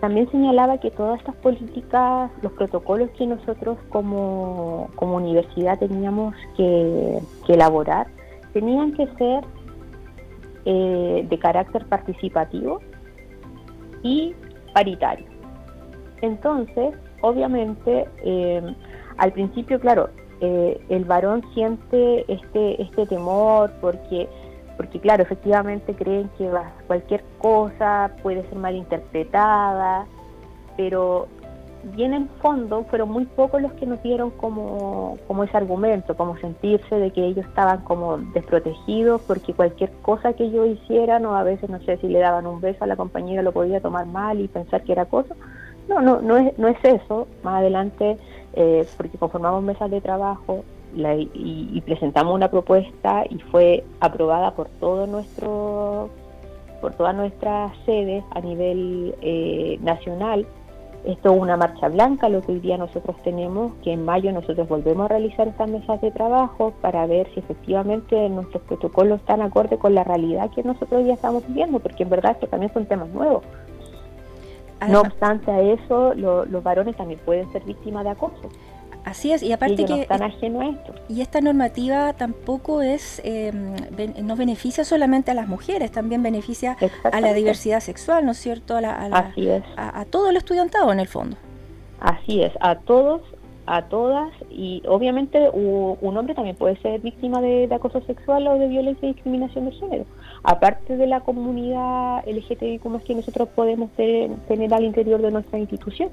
también 0.00 0.30
señalaba 0.30 0.78
que 0.78 0.90
todas 0.90 1.18
estas 1.18 1.34
políticas, 1.36 2.30
los 2.40 2.52
protocolos 2.52 3.10
que 3.10 3.26
nosotros 3.26 3.76
como, 3.90 4.88
universidad 4.98 5.78
teníamos 5.78 6.34
que, 6.56 7.18
elaborar, 7.48 8.06
tenían 8.54 8.94
que 8.94 9.06
ser 9.18 9.44
eh, 10.64 11.26
de 11.28 11.38
carácter 11.38 11.84
participativo 11.86 12.80
y 14.02 14.34
paritario. 14.72 15.26
Entonces, 16.22 16.94
obviamente, 17.20 18.06
eh, 18.24 18.74
al 19.18 19.32
principio, 19.32 19.78
claro, 19.80 20.08
el 20.40 21.04
varón 21.04 21.44
siente 21.52 22.24
este, 22.32 22.80
este 22.80 23.04
temor 23.04 23.70
porque 23.82 24.26
porque 24.80 24.98
claro, 24.98 25.22
efectivamente 25.22 25.92
creen 25.92 26.30
que 26.38 26.50
cualquier 26.86 27.22
cosa 27.38 28.12
puede 28.22 28.48
ser 28.48 28.56
malinterpretada, 28.56 30.06
pero 30.74 31.28
bien 31.94 32.14
en 32.14 32.30
fondo 32.40 32.84
fueron 32.84 33.10
muy 33.10 33.26
pocos 33.26 33.60
los 33.60 33.74
que 33.74 33.84
nos 33.84 34.02
dieron 34.02 34.30
como, 34.30 35.18
como 35.26 35.44
ese 35.44 35.54
argumento, 35.54 36.16
como 36.16 36.38
sentirse 36.38 36.94
de 36.94 37.10
que 37.10 37.26
ellos 37.26 37.44
estaban 37.44 37.82
como 37.82 38.16
desprotegidos 38.32 39.20
porque 39.20 39.52
cualquier 39.52 39.90
cosa 40.00 40.32
que 40.32 40.44
ellos 40.44 40.66
hicieran 40.68 41.26
o 41.26 41.36
a 41.36 41.42
veces 41.42 41.68
no 41.68 41.78
sé 41.82 41.98
si 41.98 42.08
le 42.08 42.20
daban 42.20 42.46
un 42.46 42.62
beso 42.62 42.82
a 42.82 42.86
la 42.86 42.96
compañera 42.96 43.42
lo 43.42 43.52
podía 43.52 43.82
tomar 43.82 44.06
mal 44.06 44.40
y 44.40 44.48
pensar 44.48 44.82
que 44.82 44.92
era 44.92 45.04
cosa. 45.04 45.34
No, 45.90 46.00
no, 46.00 46.22
no 46.22 46.38
es, 46.38 46.58
no 46.58 46.68
es 46.68 46.82
eso. 46.82 47.28
Más 47.42 47.60
adelante, 47.60 48.16
eh, 48.54 48.86
porque 48.96 49.18
conformamos 49.18 49.62
mesas 49.62 49.90
de 49.90 50.00
trabajo, 50.00 50.64
y, 50.94 51.80
presentamos 51.84 52.34
una 52.34 52.50
propuesta 52.50 53.24
y 53.28 53.38
fue 53.50 53.84
aprobada 54.00 54.52
por 54.54 54.68
todo 54.68 55.06
nuestro 55.06 56.10
por 56.80 56.94
todas 56.94 57.14
nuestras 57.14 57.72
sedes 57.84 58.24
a 58.30 58.40
nivel 58.40 59.14
eh, 59.20 59.78
nacional. 59.82 60.46
Esto 61.04 61.34
es 61.34 61.40
una 61.40 61.56
marcha 61.56 61.88
blanca, 61.88 62.28
lo 62.28 62.42
que 62.42 62.52
hoy 62.52 62.60
día 62.60 62.76
nosotros 62.76 63.16
tenemos, 63.22 63.72
que 63.82 63.92
en 63.92 64.04
mayo 64.04 64.32
nosotros 64.32 64.68
volvemos 64.68 65.06
a 65.06 65.08
realizar 65.08 65.48
estas 65.48 65.70
mesas 65.70 66.00
de 66.00 66.10
trabajo 66.10 66.74
para 66.82 67.06
ver 67.06 67.26
si 67.32 67.40
efectivamente 67.40 68.28
nuestros 68.28 68.62
protocolos 68.64 69.20
están 69.20 69.40
acorde 69.40 69.78
con 69.78 69.94
la 69.94 70.04
realidad 70.04 70.50
que 70.54 70.62
nosotros 70.62 71.06
ya 71.06 71.14
estamos 71.14 71.46
viviendo, 71.46 71.78
porque 71.80 72.02
en 72.02 72.10
verdad 72.10 72.36
que 72.38 72.46
también 72.46 72.72
son 72.72 72.84
temas 72.86 73.08
nuevos. 73.08 73.42
no 74.88 75.00
obstante 75.00 75.50
a 75.50 75.60
eso, 75.60 76.14
los 76.14 76.62
varones 76.62 76.96
también 76.96 77.20
pueden 77.24 77.50
ser 77.52 77.62
víctimas 77.64 78.04
de 78.04 78.10
acoso. 78.10 78.50
Así 79.04 79.32
es, 79.32 79.42
y 79.42 79.52
aparte 79.52 79.84
que... 79.84 80.06
No 80.50 80.62
esto. 80.62 80.94
Y 81.08 81.20
esta 81.20 81.40
normativa 81.40 82.12
tampoco 82.12 82.82
es, 82.82 83.20
eh, 83.24 83.52
no 84.22 84.36
beneficia 84.36 84.84
solamente 84.84 85.30
a 85.30 85.34
las 85.34 85.48
mujeres, 85.48 85.90
también 85.90 86.22
beneficia 86.22 86.76
a 87.10 87.20
la 87.20 87.32
diversidad 87.32 87.80
sexual, 87.80 88.24
¿no 88.24 88.32
es 88.32 88.38
cierto? 88.38 88.76
A, 88.76 88.80
Así 88.80 89.48
es. 89.48 89.62
A, 89.76 90.04
todo 90.04 90.30
el 90.30 90.36
estudiantado 90.36 90.92
en 90.92 91.00
el 91.00 91.08
fondo. 91.08 91.36
Así 92.00 92.42
es, 92.42 92.52
a 92.60 92.76
todos, 92.76 93.22
a 93.66 93.82
todas, 93.82 94.32
y 94.50 94.82
obviamente 94.86 95.50
un 95.50 96.16
hombre 96.16 96.34
también 96.34 96.56
puede 96.56 96.76
ser 96.80 97.00
víctima 97.00 97.40
de, 97.40 97.68
acoso 97.72 98.00
sexual 98.02 98.46
o 98.48 98.58
de 98.58 98.68
violencia 98.68 99.08
y 99.08 99.12
discriminación 99.12 99.66
de 99.66 99.72
género. 99.72 100.04
Aparte 100.42 100.96
de 100.96 101.06
la 101.06 101.20
comunidad 101.20 102.24
LGTBIQ 102.26 102.84
más 102.86 103.02
que 103.04 103.14
nosotros 103.14 103.48
podemos 103.54 103.90
tener 103.92 104.74
al 104.74 104.84
interior 104.84 105.20
de 105.20 105.30
nuestra 105.30 105.58
institución. 105.58 106.10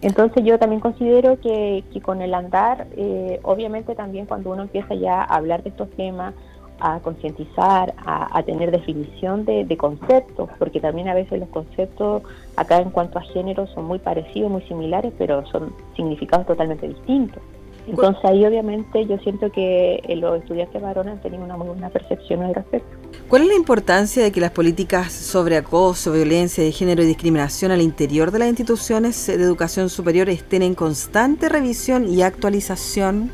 Entonces 0.00 0.44
yo 0.44 0.58
también 0.58 0.80
considero 0.80 1.40
que, 1.40 1.82
con 2.02 2.22
el 2.22 2.32
andar, 2.34 2.86
eh, 2.96 3.40
obviamente 3.42 3.94
también 3.94 4.26
cuando 4.26 4.52
uno 4.52 4.62
empieza 4.62 4.94
ya 4.94 5.22
a 5.22 5.36
hablar 5.36 5.62
de 5.64 5.70
estos 5.70 5.90
temas, 5.90 6.34
a 6.80 7.00
concientizar, 7.00 7.94
a, 8.06 8.40
tener 8.44 8.70
definición 8.70 9.44
de, 9.44 9.76
conceptos, 9.76 10.48
porque 10.60 10.80
también 10.80 11.08
a 11.08 11.14
veces 11.14 11.40
los 11.40 11.48
conceptos 11.48 12.22
acá 12.56 12.78
en 12.78 12.90
cuanto 12.90 13.18
a 13.18 13.22
género 13.22 13.66
son 13.66 13.86
muy 13.86 13.98
parecidos, 13.98 14.50
muy 14.50 14.62
similares, 14.62 15.12
pero 15.18 15.44
son 15.46 15.74
significados 15.96 16.46
totalmente 16.46 16.86
distintos. 16.86 17.42
Entonces 17.88 18.24
ahí 18.24 18.44
obviamente 18.44 19.06
yo 19.06 19.18
siento 19.18 19.50
que 19.50 20.00
eh, 20.06 20.16
los 20.16 20.40
estudiantes 20.40 20.80
varones 20.80 21.14
han 21.14 21.20
tenido 21.22 21.42
una 21.42 21.56
muy 21.56 21.68
buena 21.68 21.88
percepción 21.88 22.42
al 22.42 22.54
respecto. 22.54 22.88
¿Cuál 23.28 23.42
es 23.42 23.48
la 23.48 23.54
importancia 23.54 24.22
de 24.22 24.30
que 24.30 24.40
las 24.40 24.50
políticas 24.50 25.12
sobre 25.12 25.56
acoso, 25.56 26.12
violencia 26.12 26.62
de 26.62 26.72
género 26.72 27.02
y 27.02 27.06
discriminación 27.06 27.72
al 27.72 27.80
interior 27.80 28.30
de 28.30 28.40
las 28.40 28.48
instituciones 28.48 29.26
de 29.26 29.34
educación 29.34 29.88
superior 29.88 30.28
estén 30.28 30.62
en 30.62 30.74
constante 30.74 31.48
revisión 31.48 32.08
y 32.08 32.22
actualización? 32.22 33.30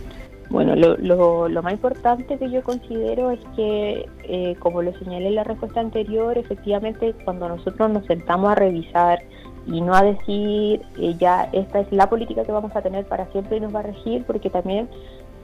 Bueno, 0.51 0.77
lo, 0.77 1.49
lo, 1.49 1.63
más 1.63 1.73
importante 1.73 2.39
que 2.39 2.51
yo 2.51 2.63
considero 2.63 3.31
es 3.31 3.41
que, 3.57 4.07
eh, 4.25 4.55
como 4.61 4.83
lo 4.83 4.97
señalé 4.99 5.29
en 5.29 5.35
la 5.37 5.45
respuesta 5.45 5.81
anterior, 5.81 6.37
efectivamente 6.39 7.15
cuando 7.25 7.49
nosotros 7.49 7.91
nos 7.91 8.07
sentamos 8.07 8.51
a 8.51 8.55
revisar 8.55 9.19
y 9.67 9.81
no 9.81 9.95
a 9.95 10.03
decir 10.03 10.83
eh, 10.99 11.15
ya 11.19 11.49
esta 11.53 11.81
es 11.81 11.93
la 11.93 12.09
política 12.09 12.45
que 12.45 12.53
vamos 12.53 12.75
a 12.75 12.83
tener 12.83 13.07
para 13.07 13.27
siempre 13.27 13.57
y 13.57 13.61
nos 13.61 13.75
va 13.75 13.81
a 13.81 13.85
regir, 13.85 14.25
porque 14.25 14.51
también 14.51 14.89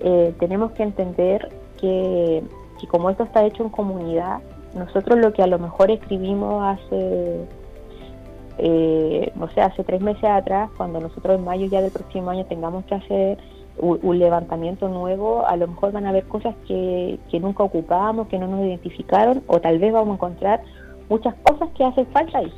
eh, 0.01 0.35
tenemos 0.39 0.73
que 0.73 0.83
entender 0.83 1.49
que, 1.81 2.43
que, 2.81 2.87
como 2.87 3.11
esto 3.11 3.25
está 3.25 3.45
hecho 3.45 3.63
en 3.63 3.71
comunidad, 3.71 4.41
nosotros 4.75 5.19
lo 5.19 5.33
que 5.33 5.43
a 5.43 5.47
lo 5.47 5.59
mejor 5.59 5.91
escribimos 5.91 6.63
hace, 6.63 7.47
no 9.35 9.49
sé, 9.51 9.63
hace 9.63 9.83
tres 9.85 10.01
meses 10.01 10.25
atrás, 10.25 10.71
cuando 10.77 11.01
nosotros 11.01 11.37
en 11.37 11.45
mayo 11.45 11.67
ya 11.67 11.81
del 11.81 11.91
próximo 11.91 12.31
año 12.31 12.45
tengamos 12.45 12.85
que 12.85 12.95
hacer 12.95 13.39
un 13.81 14.19
levantamiento 14.19 14.89
nuevo, 14.89 15.47
a 15.47 15.57
lo 15.57 15.69
mejor 15.69 15.93
van 15.93 16.07
a 16.07 16.11
haber 16.11 16.25
cosas 16.25 16.55
que, 16.67 17.19
nunca 17.41 17.63
ocupábamos, 17.63 18.29
que 18.29 18.39
no 18.39 18.47
nos 18.47 18.61
identificaron, 18.61 19.43
o 19.47 19.61
tal 19.61 19.79
vez 19.79 19.93
vamos 19.93 20.11
a 20.11 20.15
encontrar 20.15 20.61
muchas 21.09 21.35
cosas 21.43 21.71
que 21.77 21.85
hacen 21.85 22.07
falta 22.09 22.39
ahí. 22.39 22.53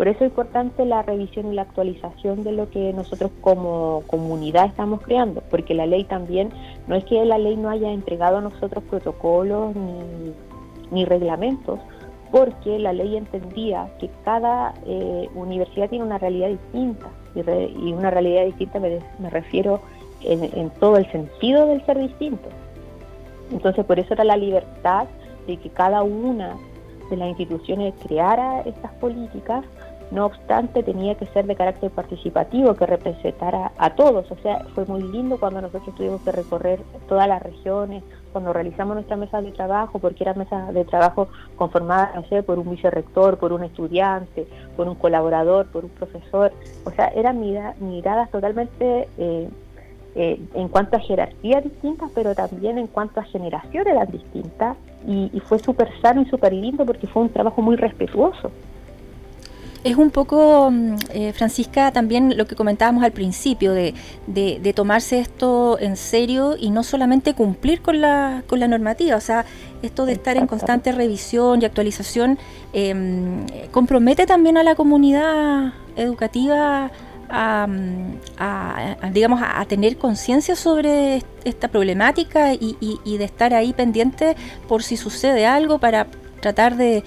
Por 0.00 0.08
eso 0.08 0.24
es 0.24 0.30
importante 0.30 0.86
la 0.86 1.02
revisión 1.02 1.52
y 1.52 1.54
la 1.54 1.60
actualización 1.60 2.42
de 2.42 2.52
lo 2.52 2.70
que 2.70 2.94
nosotros 2.94 3.30
como 3.42 4.02
comunidad 4.06 4.64
estamos 4.64 5.02
creando, 5.02 5.42
porque 5.50 5.74
la 5.74 5.84
ley 5.84 6.04
también, 6.04 6.48
no 6.86 6.96
es 6.96 7.04
que 7.04 7.22
la 7.26 7.36
ley 7.36 7.54
no 7.58 7.68
haya 7.68 7.92
entregado 7.92 8.38
a 8.38 8.40
nosotros 8.40 8.82
protocolos 8.84 9.74
ni, 10.90 11.04
reglamentos, 11.04 11.80
porque 12.30 12.78
la 12.78 12.94
ley 12.94 13.14
entendía 13.14 13.90
que 13.98 14.08
cada 14.24 14.72
eh, 14.86 15.28
universidad 15.34 15.90
tiene 15.90 16.06
una 16.06 16.16
realidad 16.16 16.48
distinta, 16.48 17.08
y, 17.34 17.92
una 17.92 18.08
realidad 18.08 18.46
distinta 18.46 18.80
me, 18.80 19.00
me 19.18 19.28
refiero 19.28 19.82
en, 20.22 20.70
todo 20.80 20.96
el 20.96 21.12
sentido 21.12 21.66
del 21.66 21.84
ser 21.84 21.98
distinto. 21.98 22.48
Entonces, 23.52 23.84
por 23.84 23.98
eso 23.98 24.14
era 24.14 24.24
la 24.24 24.38
libertad 24.38 25.08
de 25.46 25.58
que 25.58 25.68
cada 25.68 26.02
una 26.02 26.56
de 27.10 27.18
las 27.18 27.28
instituciones 27.28 27.92
creara 28.02 28.62
estas 28.62 28.92
políticas, 28.92 29.62
no 30.10 30.26
obstante 30.26 30.82
tenía 30.82 31.14
que 31.14 31.26
ser 31.26 31.46
de 31.46 31.54
carácter 31.56 31.90
participativo, 31.90 32.74
que 32.74 32.86
representara 32.86 33.72
a 33.78 33.94
todos. 33.94 34.30
O 34.30 34.36
sea, 34.42 34.64
fue 34.74 34.84
muy 34.86 35.02
lindo 35.02 35.38
cuando 35.38 35.60
nosotros 35.60 35.94
tuvimos 35.94 36.20
que 36.22 36.32
recorrer 36.32 36.80
todas 37.08 37.28
las 37.28 37.42
regiones, 37.42 38.02
cuando 38.32 38.52
realizamos 38.52 38.94
nuestra 38.94 39.16
mesa 39.16 39.40
de 39.40 39.52
trabajo, 39.52 39.98
porque 39.98 40.24
eran 40.24 40.38
mesas 40.38 40.72
de 40.74 40.84
trabajo 40.84 41.28
conformadas, 41.56 42.14
no 42.14 42.24
sé, 42.24 42.42
por 42.42 42.58
un 42.58 42.70
vicerrector, 42.70 43.38
por 43.38 43.52
un 43.52 43.64
estudiante, 43.64 44.46
por 44.76 44.88
un 44.88 44.94
colaborador, 44.94 45.66
por 45.66 45.84
un 45.84 45.90
profesor. 45.90 46.52
O 46.84 46.90
sea, 46.90 47.08
eran 47.08 47.40
miradas 47.40 48.30
totalmente... 48.30 49.08
Eh, 49.18 49.48
eh, 50.16 50.40
en 50.54 50.68
cuanto 50.68 50.96
a 50.96 51.00
jerarquía 51.00 51.60
distintas, 51.60 52.10
pero 52.12 52.34
también 52.34 52.78
en 52.78 52.88
cuanto 52.88 53.20
a 53.20 53.24
generación 53.24 53.86
eran 53.86 54.10
distintas. 54.10 54.76
Y, 55.06 55.40
fue 55.46 55.58
súper 55.58 55.88
sano 56.02 56.20
y 56.20 56.26
súper 56.26 56.52
lindo 56.52 56.84
porque 56.84 57.06
fue 57.06 57.22
un 57.22 57.30
trabajo 57.30 57.62
muy 57.62 57.76
respetuoso. 57.76 58.50
Es 59.82 59.96
un 59.96 60.10
poco, 60.10 60.70
mm, 60.70 60.94
eh, 61.14 61.32
Francisca, 61.32 61.90
también 61.90 62.36
lo 62.36 62.46
que 62.46 62.54
comentábamos 62.54 63.02
al 63.02 63.12
principio, 63.12 63.72
de, 63.72 63.94
de, 64.26 64.72
tomarse 64.74 65.20
esto 65.20 65.78
en 65.80 65.96
serio 65.96 66.54
y 66.58 66.70
no 66.70 66.82
solamente 66.82 67.34
cumplir 67.34 67.80
con 67.80 68.00
la, 68.00 68.42
con 68.46 68.60
la 68.60 68.68
normativa. 68.68 69.16
O 69.16 69.20
sea, 69.20 69.46
esto 69.82 70.04
de 70.04 70.12
estar 70.12 70.36
en 70.36 70.46
constante 70.46 70.92
revisión 70.92 71.62
y 71.62 71.64
actualización 71.64 72.38
em, 72.74 73.46
compromete 73.70 74.26
también 74.26 74.58
a 74.58 74.62
la 74.62 74.74
comunidad 74.74 75.72
educativa 75.96 76.90
a, 77.32 77.68
digamos, 79.12 79.40
a, 79.42 79.64
tener 79.66 79.96
conciencia 79.96 80.56
sobre 80.56 81.22
esta 81.44 81.68
problemática 81.68 82.52
y, 82.54 82.76
de 83.04 83.24
estar 83.24 83.54
ahí 83.54 83.72
pendiente 83.72 84.36
por 84.68 84.82
si 84.82 84.96
sucede 84.96 85.46
algo 85.46 85.78
para 85.78 86.06
tratar 86.40 86.76
de, 86.76 87.02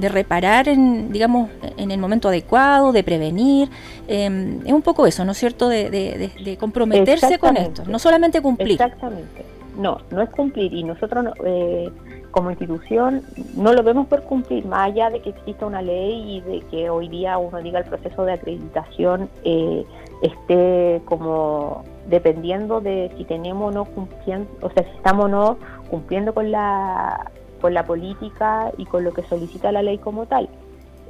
reparar 0.00 0.68
en, 0.68 1.12
digamos, 1.12 1.50
en 1.76 1.90
el 1.90 1.98
momento 1.98 2.28
adecuado, 2.28 2.92
de 2.92 3.02
prevenir. 3.02 3.68
Em, 4.06 4.60
es 4.64 4.72
un 4.72 4.82
poco 4.82 5.06
eso, 5.06 5.24
¿no 5.24 5.32
es 5.32 5.38
cierto?, 5.38 5.68
de, 5.68 6.56
comprometerse 6.58 7.38
con 7.38 7.56
esto, 7.56 7.82
no 7.86 7.98
solamente 7.98 8.40
cumplir. 8.40 8.80
Exactamente. 8.80 9.44
No, 9.76 9.98
no 10.10 10.22
es 10.22 10.30
cumplir 10.30 10.74
y 10.74 10.82
nosotros 10.82 11.26
eh, 11.44 11.88
como 12.32 12.50
institución 12.50 13.22
no 13.54 13.72
lo 13.72 13.82
vemos 13.82 14.06
por 14.08 14.22
cumplir, 14.24 14.66
más 14.66 14.90
allá 14.90 15.08
de 15.08 15.20
que 15.20 15.30
exista 15.30 15.66
una 15.66 15.82
ley 15.82 16.36
y 16.36 16.40
de 16.40 16.60
que 16.70 16.90
hoy 16.90 17.08
día 17.08 17.38
uno 17.38 17.58
diga 17.58 17.78
el 17.78 17.84
proceso 17.84 18.24
de 18.24 18.32
acreditación 18.32 19.30
eh, 19.44 19.84
esté 20.22 21.00
como 21.04 21.84
dependiendo 22.08 22.80
de 22.80 23.10
si 23.16 23.24
tenemos 23.24 23.68
o 23.68 23.70
no 23.70 23.84
cumpliendo, 23.84 24.48
o 24.60 24.70
sea, 24.70 24.82
si 24.82 24.96
estamos 24.96 25.26
o 25.26 25.28
no 25.28 25.58
cumpliendo 25.90 26.34
con 26.34 26.50
la, 26.50 27.30
con 27.60 27.74
la 27.74 27.86
política 27.86 28.72
y 28.76 28.84
con 28.84 29.04
lo 29.04 29.12
que 29.12 29.22
solicita 29.22 29.72
la 29.72 29.82
ley 29.82 29.98
como 29.98 30.26
tal. 30.26 30.48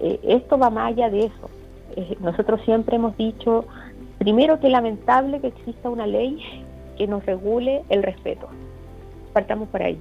Eh, 0.01 0.21
esto 0.23 0.59
va 0.59 0.71
más 0.71 0.93
allá 0.93 1.11
de 1.11 1.27
eso. 1.27 1.51
Eh, 1.97 2.17
nosotros 2.21 2.61
siempre 2.65 2.97
hemos 2.97 3.17
dicho, 3.17 3.65
primero 4.19 4.61
que 4.61 4.69
lamentable 4.69 5.41
que 5.41 5.49
exista 5.49 5.91
una 5.91 6.07
ley 6.07 6.39
que 6.97 7.07
nos 7.07 7.25
regule 7.27 7.83
el 7.89 8.03
respeto. 8.03 8.49
Partamos 9.33 9.69
por 9.69 9.83
ahí 9.83 9.99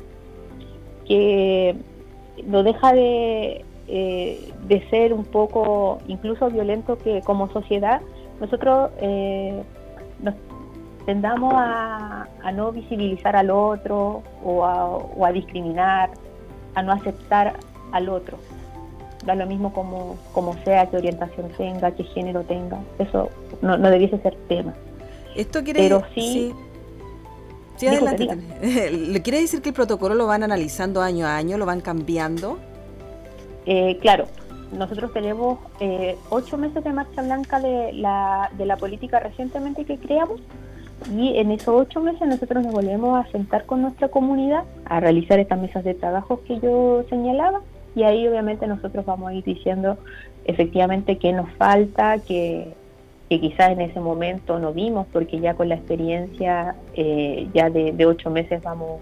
que 1.05 1.75
no 2.45 2.63
deja 2.63 2.91
de, 2.91 3.63
eh, 3.87 4.53
de 4.67 4.89
ser 4.89 5.13
un 5.13 5.23
poco 5.23 5.99
incluso 6.07 6.49
violento 6.49 6.97
que 6.97 7.21
como 7.21 7.49
sociedad 7.51 8.01
nosotros 8.41 8.91
nos 10.21 10.35
tendamos 11.07 11.53
a, 11.55 12.27
no 12.53 12.71
visibilizar 12.73 13.35
al 13.37 13.49
otro 13.49 14.23
o 14.43 14.65
a, 15.25 15.31
discriminar, 15.31 16.09
a 16.77 16.83
no 16.83 16.91
aceptar 16.91 17.55
al 17.91 18.09
otro. 18.09 18.37
Da 19.25 19.33
lo 19.33 19.47
mismo 19.47 19.73
como, 19.73 20.17
como 20.31 20.53
sea, 20.63 20.89
qué 20.89 20.97
orientación 20.97 21.49
tenga, 21.57 21.91
qué 21.91 22.03
género 22.03 22.43
tenga. 22.43 22.79
Eso 22.99 23.29
no, 23.61 23.77
no 23.77 23.89
debiese 23.89 24.19
ser 24.19 24.35
tema. 24.47 24.73
Esto 25.35 25.63
quiere 25.63 25.81
Pero 25.81 26.03
sí 26.13 26.53
Sí, 27.77 27.87
adelante. 27.87 28.27
¿Le 28.91 29.21
quiere 29.21 29.39
decir 29.39 29.61
que 29.61 29.69
el 29.69 29.75
protocolo 29.75 30.15
lo 30.15 30.27
van 30.27 30.43
analizando 30.43 31.01
año 31.01 31.27
a 31.27 31.37
año, 31.37 31.57
lo 31.57 31.65
van 31.65 31.81
cambiando? 31.81 32.57
Eh, 33.65 33.97
claro, 34.01 34.25
nosotros 34.71 35.13
tenemos 35.13 35.59
eh, 35.79 36.17
ocho 36.29 36.57
meses 36.57 36.83
de 36.83 36.91
marcha 36.91 37.21
blanca 37.21 37.59
de 37.59 37.93
la, 37.93 38.51
de 38.57 38.65
la 38.65 38.77
política 38.77 39.19
recientemente 39.19 39.85
que 39.85 39.97
creamos 39.97 40.41
y 41.15 41.37
en 41.37 41.51
esos 41.51 41.81
ocho 41.81 42.01
meses 42.01 42.27
nosotros 42.27 42.63
nos 42.63 42.73
volvemos 42.73 43.17
a 43.17 43.29
sentar 43.31 43.65
con 43.65 43.81
nuestra 43.81 44.09
comunidad 44.09 44.63
a 44.85 44.99
realizar 44.99 45.39
estas 45.39 45.59
mesas 45.59 45.83
de 45.83 45.93
trabajo 45.93 46.41
que 46.45 46.59
yo 46.59 47.03
señalaba 47.09 47.61
y 47.95 48.03
ahí 48.03 48.27
obviamente 48.27 48.67
nosotros 48.67 49.05
vamos 49.05 49.29
a 49.29 49.33
ir 49.33 49.43
diciendo 49.43 49.97
efectivamente 50.45 51.17
qué 51.17 51.33
nos 51.33 51.49
falta, 51.53 52.17
qué 52.19 52.73
que 53.29 53.41
quizás 53.41 53.71
en 53.71 53.81
ese 53.81 53.99
momento 53.99 54.57
no 54.59 54.73
vimos, 54.73 55.05
porque 55.11 55.39
ya 55.39 55.53
con 55.53 55.69
la 55.69 55.75
experiencia 55.75 56.75
eh, 56.93 57.47
ya 57.53 57.69
de, 57.69 58.05
ocho 58.05 58.29
meses 58.29 58.61
vamos, 58.63 59.01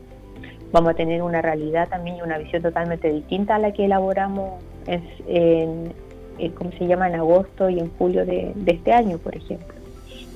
vamos 0.72 0.92
a 0.92 0.94
tener 0.96 1.22
una 1.22 1.42
realidad 1.42 1.88
también 1.90 2.18
y 2.18 2.22
una 2.22 2.38
visión 2.38 2.62
totalmente 2.62 3.12
distinta 3.12 3.56
a 3.56 3.60
la 3.60 3.72
que 3.72 3.86
elaboramos 3.86 4.64
en, 4.88 5.94
¿cómo 6.56 6.72
se 6.72 6.88
llama?, 6.88 7.08
en 7.08 7.16
agosto 7.16 7.70
y 7.70 7.80
en 7.80 7.92
julio 7.98 8.26
de, 8.26 8.54
este 8.66 8.94
año, 8.94 9.20
por 9.20 9.36
ejemplo. 9.36 9.75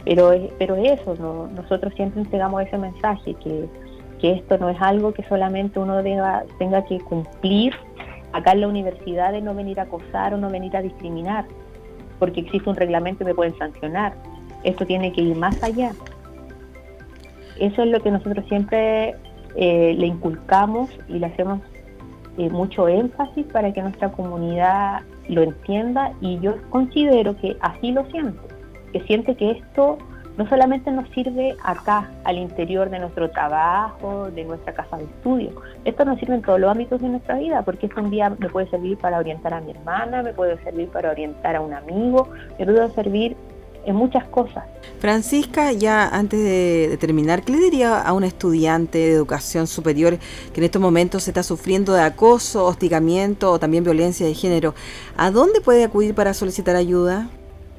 Pero, 0.05 0.31
pero 0.57 0.75
eso, 0.75 1.15
¿no? 1.15 1.47
nosotros 1.47 1.93
siempre 1.95 2.21
entregamos 2.21 2.63
ese 2.63 2.77
mensaje, 2.77 3.33
que, 3.35 3.67
que 4.19 4.33
esto 4.33 4.57
no 4.57 4.69
es 4.69 4.81
algo 4.81 5.13
que 5.13 5.23
solamente 5.23 5.79
uno 5.79 6.01
tenga 6.57 6.85
que 6.85 6.99
cumplir 6.99 7.73
acá 8.31 8.51
en 8.51 8.61
la 8.61 8.67
universidad 8.67 9.31
de 9.31 9.41
no 9.41 9.53
venir 9.53 9.79
a 9.79 9.83
acosar 9.83 10.33
o 10.33 10.37
no 10.37 10.49
venir 10.49 10.75
a 10.77 10.81
discriminar, 10.81 11.45
porque 12.17 12.41
existe 12.41 12.69
un 12.69 12.75
reglamento 12.75 13.23
y 13.23 13.27
me 13.27 13.35
pueden 13.35 13.57
sancionar. 13.57 14.13
Esto 14.63 14.85
tiene 14.85 15.11
que 15.13 15.21
ir 15.21 15.35
más 15.35 15.61
allá. 15.63 15.91
Eso 17.59 17.83
es 17.83 17.89
lo 17.89 17.99
que 18.01 18.11
nosotros 18.11 18.45
siempre 18.47 19.15
eh, 19.55 19.95
le 19.97 20.07
inculcamos 20.07 20.89
y 21.07 21.19
le 21.19 21.25
hacemos 21.25 21.59
eh, 22.37 22.49
mucho 22.49 22.87
énfasis 22.87 23.45
para 23.47 23.73
que 23.73 23.81
nuestra 23.81 24.11
comunidad 24.11 25.01
lo 25.27 25.43
entienda 25.43 26.13
y 26.21 26.39
yo 26.39 26.55
considero 26.69 27.35
que 27.37 27.57
así 27.61 27.91
lo 27.91 28.05
siente, 28.11 28.39
que 28.91 29.01
siente 29.01 29.35
que 29.35 29.51
esto 29.51 29.97
no 30.39 30.47
solamente 30.47 30.89
nos 30.89 31.09
sirve 31.09 31.57
acá, 31.63 32.09
al 32.23 32.37
interior 32.37 32.89
de 32.89 32.99
nuestro 32.99 33.29
trabajo, 33.29 34.31
de 34.31 34.45
nuestra 34.45 34.73
casa 34.73 34.95
de 34.95 35.03
estudio, 35.03 35.51
esto 35.83 36.05
nos 36.05 36.17
sirve 36.17 36.35
en 36.35 36.41
todos 36.41 36.61
los 36.61 36.71
ámbitos 36.71 37.01
de 37.01 37.09
nuestra 37.09 37.37
vida, 37.37 37.61
porque 37.63 37.87
este 37.87 37.99
un 37.99 38.09
día 38.09 38.29
me 38.29 38.47
puede 38.47 38.69
servir 38.69 38.97
para 38.97 39.17
orientar 39.19 39.53
a 39.53 39.59
mi 39.59 39.71
hermana, 39.71 40.23
me 40.23 40.31
puede 40.31 40.57
servir 40.63 40.87
para 40.87 41.11
orientar 41.11 41.57
a 41.57 41.61
un 41.61 41.73
amigo, 41.73 42.29
me 42.57 42.65
puede 42.65 42.89
servir 42.91 43.35
en 43.85 43.95
muchas 43.95 44.23
cosas. 44.29 44.63
Francisca, 44.99 45.73
ya 45.73 46.07
antes 46.07 46.39
de, 46.39 46.97
terminar, 47.01 47.43
¿qué 47.43 47.51
le 47.51 47.59
diría 47.59 47.99
a 47.99 48.13
un 48.13 48.23
estudiante 48.23 48.97
de 48.97 49.11
educación 49.11 49.67
superior 49.67 50.17
que 50.53 50.61
en 50.61 50.63
estos 50.63 50.81
momentos 50.81 51.27
está 51.27 51.43
sufriendo 51.43 51.93
de 51.93 52.01
acoso, 52.01 52.65
hostigamiento 52.65 53.51
o 53.51 53.59
también 53.59 53.83
violencia 53.83 54.25
de 54.25 54.33
género? 54.33 54.73
¿A 55.17 55.31
dónde 55.31 55.59
puede 55.59 55.83
acudir 55.83 56.15
para 56.15 56.33
solicitar 56.33 56.77
ayuda? 56.77 57.29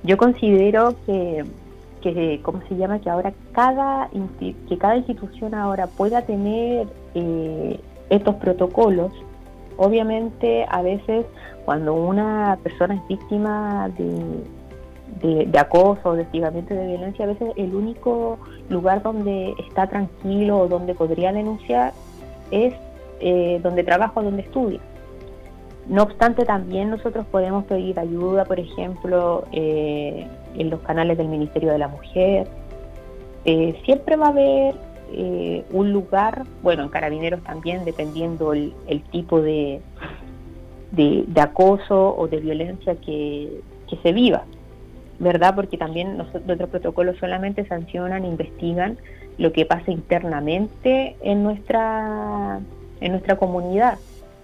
Yo 0.03 0.17
considero 0.17 0.95
que, 1.07 1.45
que 2.01 2.41
¿cómo 2.43 2.61
se 2.69 2.77
llama? 2.77 3.01
Que 3.01 3.11
ahora 3.11 3.33
cada, 3.53 4.09
que 4.69 4.79
cada 4.79 4.97
institución 4.97 5.55
ahora 5.55 5.87
pueda 5.87 6.23
tener 6.23 6.89
eh, 7.15 7.81
estos 8.09 8.37
protocolos. 8.37 9.13
Obviamente, 9.77 10.67
a 10.69 10.83
veces 10.83 11.27
cuando 11.65 11.95
una 11.95 12.59
persona 12.63 12.95
es 12.95 13.09
víctima 13.09 13.89
de 13.97 14.43
de, 15.23 15.59
acoso 15.59 16.11
o 16.11 16.15
de 16.15 16.23
hostigamiento 16.23 16.75
de 16.75 16.87
violencia, 16.87 17.25
a 17.25 17.29
veces 17.29 17.53
el 17.57 17.75
único 17.75 18.39
lugar 18.69 19.03
donde 19.03 19.55
está 19.67 19.87
tranquilo 19.87 20.59
o 20.59 20.69
donde 20.69 20.95
podría 20.95 21.33
denunciar 21.33 21.93
es 22.51 22.75
eh, 23.21 23.61
donde 23.63 23.85
trabaja 23.85 24.21
o 24.21 24.23
donde 24.23 24.43
estudia. 24.43 24.81
No 25.87 26.03
obstante, 26.05 26.45
también 26.45 26.91
nosotros 26.91 27.27
podemos 27.27 27.65
pedir 27.65 27.99
ayuda, 27.99 28.45
por 28.45 28.61
ejemplo, 28.61 29.45
eh, 29.53 30.27
en 30.55 30.71
los 30.71 30.81
canales 30.81 31.19
del 31.19 31.29
Ministerio 31.29 31.73
de 31.73 31.79
la 31.79 31.89
Mujer. 31.89 32.47
Eh, 33.45 33.81
siempre 33.85 34.17
va 34.17 34.27
a 34.27 34.31
haber 34.31 34.75
un 35.73 35.93
lugar, 35.93 36.45
bueno, 36.63 36.85
en 36.85 36.89
carabineros 36.89 37.43
también, 37.43 37.85
dependiendo 37.85 38.53
el, 38.53 38.73
tipo 39.11 39.43
de, 39.43 39.81
de, 40.93 41.41
acoso 41.41 42.15
o 42.17 42.29
de 42.29 42.37
violencia 42.37 42.95
que 42.95 43.61
se 44.01 44.13
viva. 44.13 44.45
¿verdad? 45.21 45.55
Porque 45.55 45.77
también 45.77 46.17
nuestros 46.17 46.71
protocolos 46.71 47.19
solamente 47.19 47.65
sancionan, 47.67 48.25
investigan 48.25 48.97
lo 49.37 49.53
que 49.53 49.67
pasa 49.67 49.91
internamente 49.91 51.15
en 51.23 51.43
nuestra, 51.43 52.59
en 53.01 53.13
nuestra 53.13 53.37
comunidad. 53.37 53.99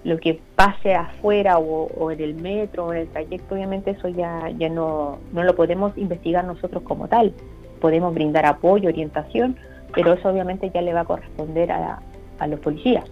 Lo 0.06 0.18
que 0.18 0.40
pase 0.54 0.94
afuera 0.94 1.58
o, 1.58 2.10
en 2.10 2.20
el 2.20 2.34
metro 2.34 2.86
o 2.86 2.92
en 2.92 3.00
el 3.00 3.08
trayecto, 3.08 3.54
obviamente 3.54 3.90
eso 3.90 4.08
ya, 4.08 4.50
ya 4.56 4.68
no, 4.68 5.18
no 5.32 5.42
lo 5.42 5.54
podemos 5.56 5.96
investigar 5.98 6.44
nosotros 6.44 6.82
como 6.84 7.08
tal. 7.08 7.32
Podemos 7.80 8.14
brindar 8.14 8.46
apoyo, 8.46 8.88
orientación, 8.88 9.56
pero 9.94 10.12
eso 10.14 10.28
obviamente 10.28 10.70
ya 10.72 10.80
le 10.80 10.92
va 10.92 11.00
a 11.00 11.04
corresponder 11.04 11.72
a, 11.72 12.00
a 12.38 12.46
los 12.46 12.60
policías. 12.60 13.04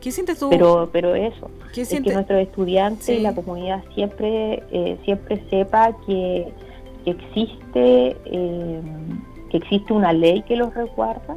¿Qué 0.00 0.12
sientes 0.12 0.38
tú? 0.38 0.48
Pero, 0.50 0.90
pero 0.92 1.14
eso, 1.14 1.50
es 1.74 1.88
que 1.88 2.12
nuestros 2.12 2.40
estudiantes 2.40 3.08
y 3.08 3.20
la 3.20 3.34
comunidad 3.34 3.82
siempre, 3.94 4.62
eh, 4.70 4.96
siempre 5.04 5.42
sepa 5.50 5.96
que 6.06 6.52
que 7.04 7.10
existe, 7.10 8.16
eh, 8.24 8.80
que 9.50 9.56
existe 9.56 9.92
una 9.92 10.12
ley 10.12 10.42
que 10.42 10.56
los 10.56 10.74
resguarda, 10.74 11.36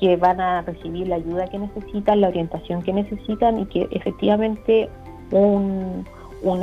que 0.00 0.16
van 0.16 0.40
a 0.40 0.62
recibir 0.62 1.08
la 1.08 1.16
ayuda 1.16 1.46
que 1.48 1.58
necesitan, 1.58 2.20
la 2.20 2.28
orientación 2.28 2.82
que 2.82 2.92
necesitan 2.92 3.60
y 3.60 3.66
que 3.66 3.88
efectivamente 3.90 4.88
un, 5.30 6.04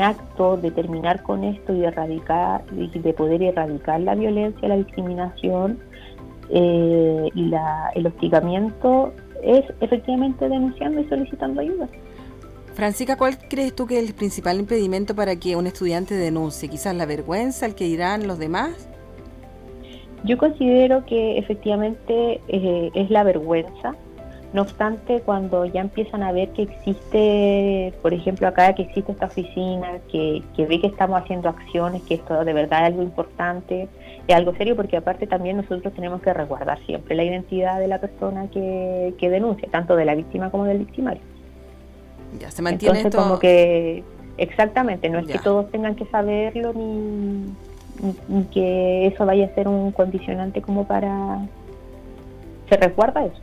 acto 0.01 0.57
de 0.57 0.71
terminar 0.71 1.21
con 1.23 1.43
esto 1.43 1.73
y 1.73 1.79
de 1.79 1.87
erradicar, 1.87 2.65
de 2.65 3.13
poder 3.13 3.43
erradicar 3.43 4.01
la 4.01 4.15
violencia, 4.15 4.67
la 4.67 4.77
discriminación 4.77 5.79
eh, 6.49 7.29
y 7.33 7.45
la, 7.45 7.91
el 7.95 8.07
hostigamiento 8.07 9.13
es 9.43 9.63
efectivamente 9.81 10.49
denunciando 10.49 11.01
y 11.01 11.05
solicitando 11.05 11.61
ayuda. 11.61 11.87
Francisca, 12.73 13.15
¿cuál 13.15 13.37
crees 13.37 13.73
tú 13.73 13.87
que 13.87 13.99
es 13.99 14.07
el 14.07 14.13
principal 14.13 14.59
impedimento 14.59 15.15
para 15.15 15.37
que 15.37 15.55
un 15.55 15.65
estudiante 15.65 16.13
denuncie? 16.13 16.67
¿Quizás 16.67 16.93
la 16.93 17.05
vergüenza, 17.05 17.65
el 17.65 17.73
que 17.73 17.85
dirán 17.85 18.27
los 18.27 18.37
demás? 18.37 18.89
Yo 20.23 20.37
considero 20.37 21.05
que 21.05 21.37
efectivamente 21.37 22.41
eh, 22.47 22.91
es 22.93 23.09
la 23.09 23.23
vergüenza. 23.23 23.95
No 24.53 24.61
obstante, 24.61 25.19
cuando 25.19 25.65
ya 25.65 25.81
empiezan 25.81 26.23
a 26.23 26.31
ver 26.31 26.49
que 26.51 26.61
existe, 26.61 27.93
por 28.01 28.13
ejemplo, 28.13 28.47
acá 28.47 28.73
que 28.73 28.83
existe 28.83 29.11
esta 29.11 29.25
oficina, 29.25 29.99
que, 30.09 30.41
ve 30.57 30.79
que 30.79 30.87
estamos 30.87 31.21
haciendo 31.21 31.49
acciones, 31.49 32.01
que 32.03 32.13
esto 32.15 32.45
de 32.45 32.53
verdad 32.53 32.83
es 32.83 32.85
algo 32.87 33.03
importante, 33.03 33.89
es 34.25 34.35
algo 34.35 34.55
serio, 34.55 34.77
porque 34.77 34.95
aparte 34.95 35.27
también 35.27 35.57
nosotros 35.57 35.93
tenemos 35.93 36.21
que 36.21 36.33
resguardar 36.33 36.79
siempre 36.85 37.15
la 37.15 37.25
identidad 37.25 37.79
de 37.79 37.89
la 37.89 37.99
persona 37.99 38.47
que, 38.49 39.13
que 39.17 39.29
denuncia, 39.29 39.67
tanto 39.69 39.97
de 39.97 40.05
la 40.05 40.15
víctima 40.15 40.49
como 40.49 40.63
del 40.63 40.79
victimario. 40.79 41.21
Ya 42.39 42.49
se 42.49 42.61
mantiene 42.61 42.99
Entonces, 42.99 43.21
como 43.21 43.39
que 43.39 44.05
exactamente, 44.37 45.09
no 45.09 45.19
es 45.19 45.27
que 45.27 45.39
todos 45.39 45.69
tengan 45.69 45.95
que 45.95 46.05
saberlo 46.05 46.71
ni, 46.73 47.43
que 48.53 49.07
eso 49.07 49.25
vaya 49.25 49.45
a 49.45 49.55
ser 49.55 49.67
un 49.67 49.91
condicionante 49.91 50.61
como 50.61 50.85
para 50.85 51.39
se 52.69 52.77
resguarda 52.77 53.25
eso. 53.25 53.41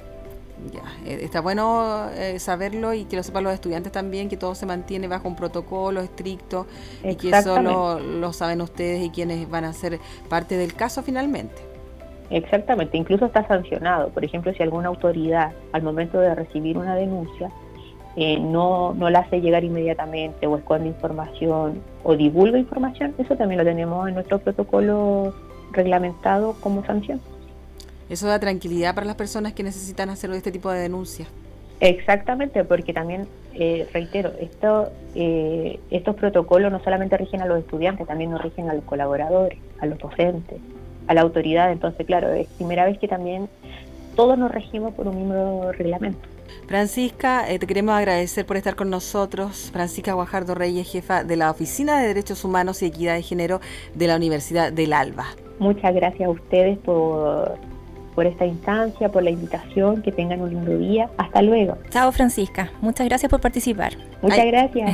Ya, 0.72 0.82
eh, 1.04 1.18
está 1.22 1.40
bueno 1.40 2.08
eh, 2.14 2.38
saberlo 2.38 2.94
y 2.94 3.04
que 3.04 3.16
lo 3.16 3.22
sepan 3.22 3.42
los 3.42 3.52
estudiantes 3.52 3.90
también, 3.90 4.28
que 4.28 4.36
todo 4.36 4.54
se 4.54 4.64
mantiene 4.64 5.08
bajo 5.08 5.26
un 5.26 5.34
protocolo 5.34 6.00
estricto 6.00 6.66
y 7.02 7.16
que 7.16 7.30
eso 7.30 7.60
lo, 7.60 7.98
lo, 7.98 8.32
saben 8.32 8.60
ustedes 8.60 9.02
y 9.02 9.10
quienes 9.10 9.50
van 9.50 9.64
a 9.64 9.72
ser 9.72 9.98
parte 10.28 10.56
del 10.56 10.74
caso 10.74 11.02
finalmente. 11.02 11.72
Exactamente, 12.30 12.96
incluso 12.96 13.26
está 13.26 13.46
sancionado. 13.48 14.10
Por 14.10 14.24
ejemplo, 14.24 14.52
si 14.54 14.62
alguna 14.62 14.88
autoridad 14.88 15.52
al 15.72 15.82
momento 15.82 16.20
de 16.20 16.34
recibir 16.34 16.78
una 16.78 16.94
denuncia 16.94 17.50
eh, 18.16 18.38
no, 18.38 18.94
no 18.94 19.10
la 19.10 19.20
hace 19.20 19.40
llegar 19.40 19.64
inmediatamente 19.64 20.46
o 20.46 20.56
esconde 20.56 20.88
información 20.88 21.80
o 22.02 22.16
divulga 22.16 22.58
información, 22.58 23.14
eso 23.18 23.36
también 23.36 23.58
lo 23.58 23.64
tenemos 23.64 24.08
en 24.08 24.14
nuestro 24.14 24.38
protocolo 24.38 25.34
reglamentado 25.72 26.54
como 26.60 26.84
sanción. 26.84 27.20
Eso 28.10 28.26
da 28.26 28.38
tranquilidad 28.38 28.94
para 28.94 29.06
las 29.06 29.16
personas 29.16 29.54
que 29.54 29.62
necesitan 29.62 30.10
hacer 30.10 30.30
este 30.32 30.52
tipo 30.52 30.70
de 30.70 30.80
denuncias. 30.80 31.28
Exactamente, 31.80 32.62
porque 32.62 32.92
también, 32.92 33.26
eh, 33.54 33.88
reitero, 33.92 34.30
esto, 34.38 34.92
eh, 35.14 35.80
estos 35.90 36.14
protocolos 36.14 36.70
no 36.70 36.80
solamente 36.84 37.16
rigen 37.16 37.40
a 37.40 37.46
los 37.46 37.58
estudiantes, 37.58 38.06
también 38.06 38.30
nos 38.30 38.42
rigen 38.42 38.68
a 38.68 38.74
los 38.74 38.84
colaboradores, 38.84 39.58
a 39.80 39.86
los 39.86 39.98
docentes, 39.98 40.60
a 41.08 41.14
la 41.14 41.22
autoridad. 41.22 41.72
Entonces, 41.72 42.06
claro, 42.06 42.32
es 42.32 42.46
primera 42.48 42.84
vez 42.84 42.98
que 42.98 43.08
también 43.08 43.48
todos 44.14 44.38
nos 44.38 44.52
regimos 44.52 44.94
por 44.94 45.08
un 45.08 45.16
mismo 45.16 45.72
reglamento. 45.72 46.20
Francisca, 46.66 47.50
eh, 47.50 47.58
te 47.58 47.66
queremos 47.66 47.94
agradecer 47.94 48.46
por 48.46 48.56
estar 48.56 48.76
con 48.76 48.90
nosotros. 48.90 49.70
Francisca 49.72 50.12
Guajardo 50.14 50.54
Reyes, 50.54 50.90
jefa 50.90 51.24
de 51.24 51.36
la 51.36 51.50
Oficina 51.50 52.00
de 52.00 52.08
Derechos 52.08 52.44
Humanos 52.44 52.82
y 52.82 52.86
Equidad 52.86 53.14
de 53.14 53.22
Género 53.22 53.60
de 53.94 54.06
la 54.06 54.16
Universidad 54.16 54.72
del 54.72 54.92
ALBA. 54.92 55.26
Muchas 55.58 55.94
gracias 55.94 56.28
a 56.28 56.30
ustedes 56.30 56.78
por, 56.78 57.58
por 58.14 58.26
esta 58.26 58.46
instancia, 58.46 59.10
por 59.10 59.22
la 59.22 59.30
invitación, 59.30 60.02
que 60.02 60.12
tengan 60.12 60.40
un 60.40 60.50
lindo 60.50 60.76
día. 60.78 61.10
Hasta 61.16 61.42
luego. 61.42 61.78
Chao 61.90 62.12
Francisca, 62.12 62.70
muchas 62.80 63.06
gracias 63.06 63.30
por 63.30 63.40
participar. 63.40 63.92
Muchas 64.20 64.46
gracias. 64.46 64.90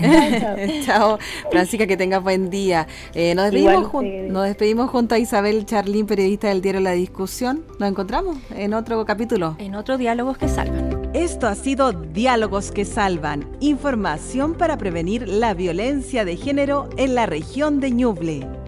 chao, 0.87 1.19
Francisca, 1.51 1.87
que 1.87 1.97
tengas 1.97 2.23
buen 2.23 2.51
día. 2.51 2.87
Eh, 3.15 3.35
nos, 3.35 3.51
despedimos 3.51 3.93
nos 4.29 4.45
despedimos 4.45 4.91
junto 4.91 5.15
a 5.15 5.19
Isabel 5.19 5.67
Charlín, 5.67 6.07
periodista 6.07 6.49
del 6.49 6.63
diario 6.63 6.81
La 6.81 6.93
Discusión. 6.93 7.65
Nos 7.79 7.89
encontramos 7.89 8.39
en 8.57 8.75
otro 8.75 9.05
capítulo. 9.05 9.57
En 9.59 9.75
otro 9.75 9.99
Diálogos 9.99 10.39
que 10.39 10.49
Salvan. 10.49 11.11
Esto 11.15 11.47
ha 11.47 11.55
sido 11.55 11.93
Diálogos 11.93 12.71
que 12.71 12.85
Salvan, 12.85 13.49
información 13.61 14.55
para 14.55 14.77
prevenir 14.77 15.27
la 15.27 15.55
violencia 15.55 16.25
de 16.25 16.37
género 16.37 16.89
en 16.97 17.15
la 17.15 17.27
región 17.27 17.81
de 17.81 17.91
Ñuble. 17.91 18.68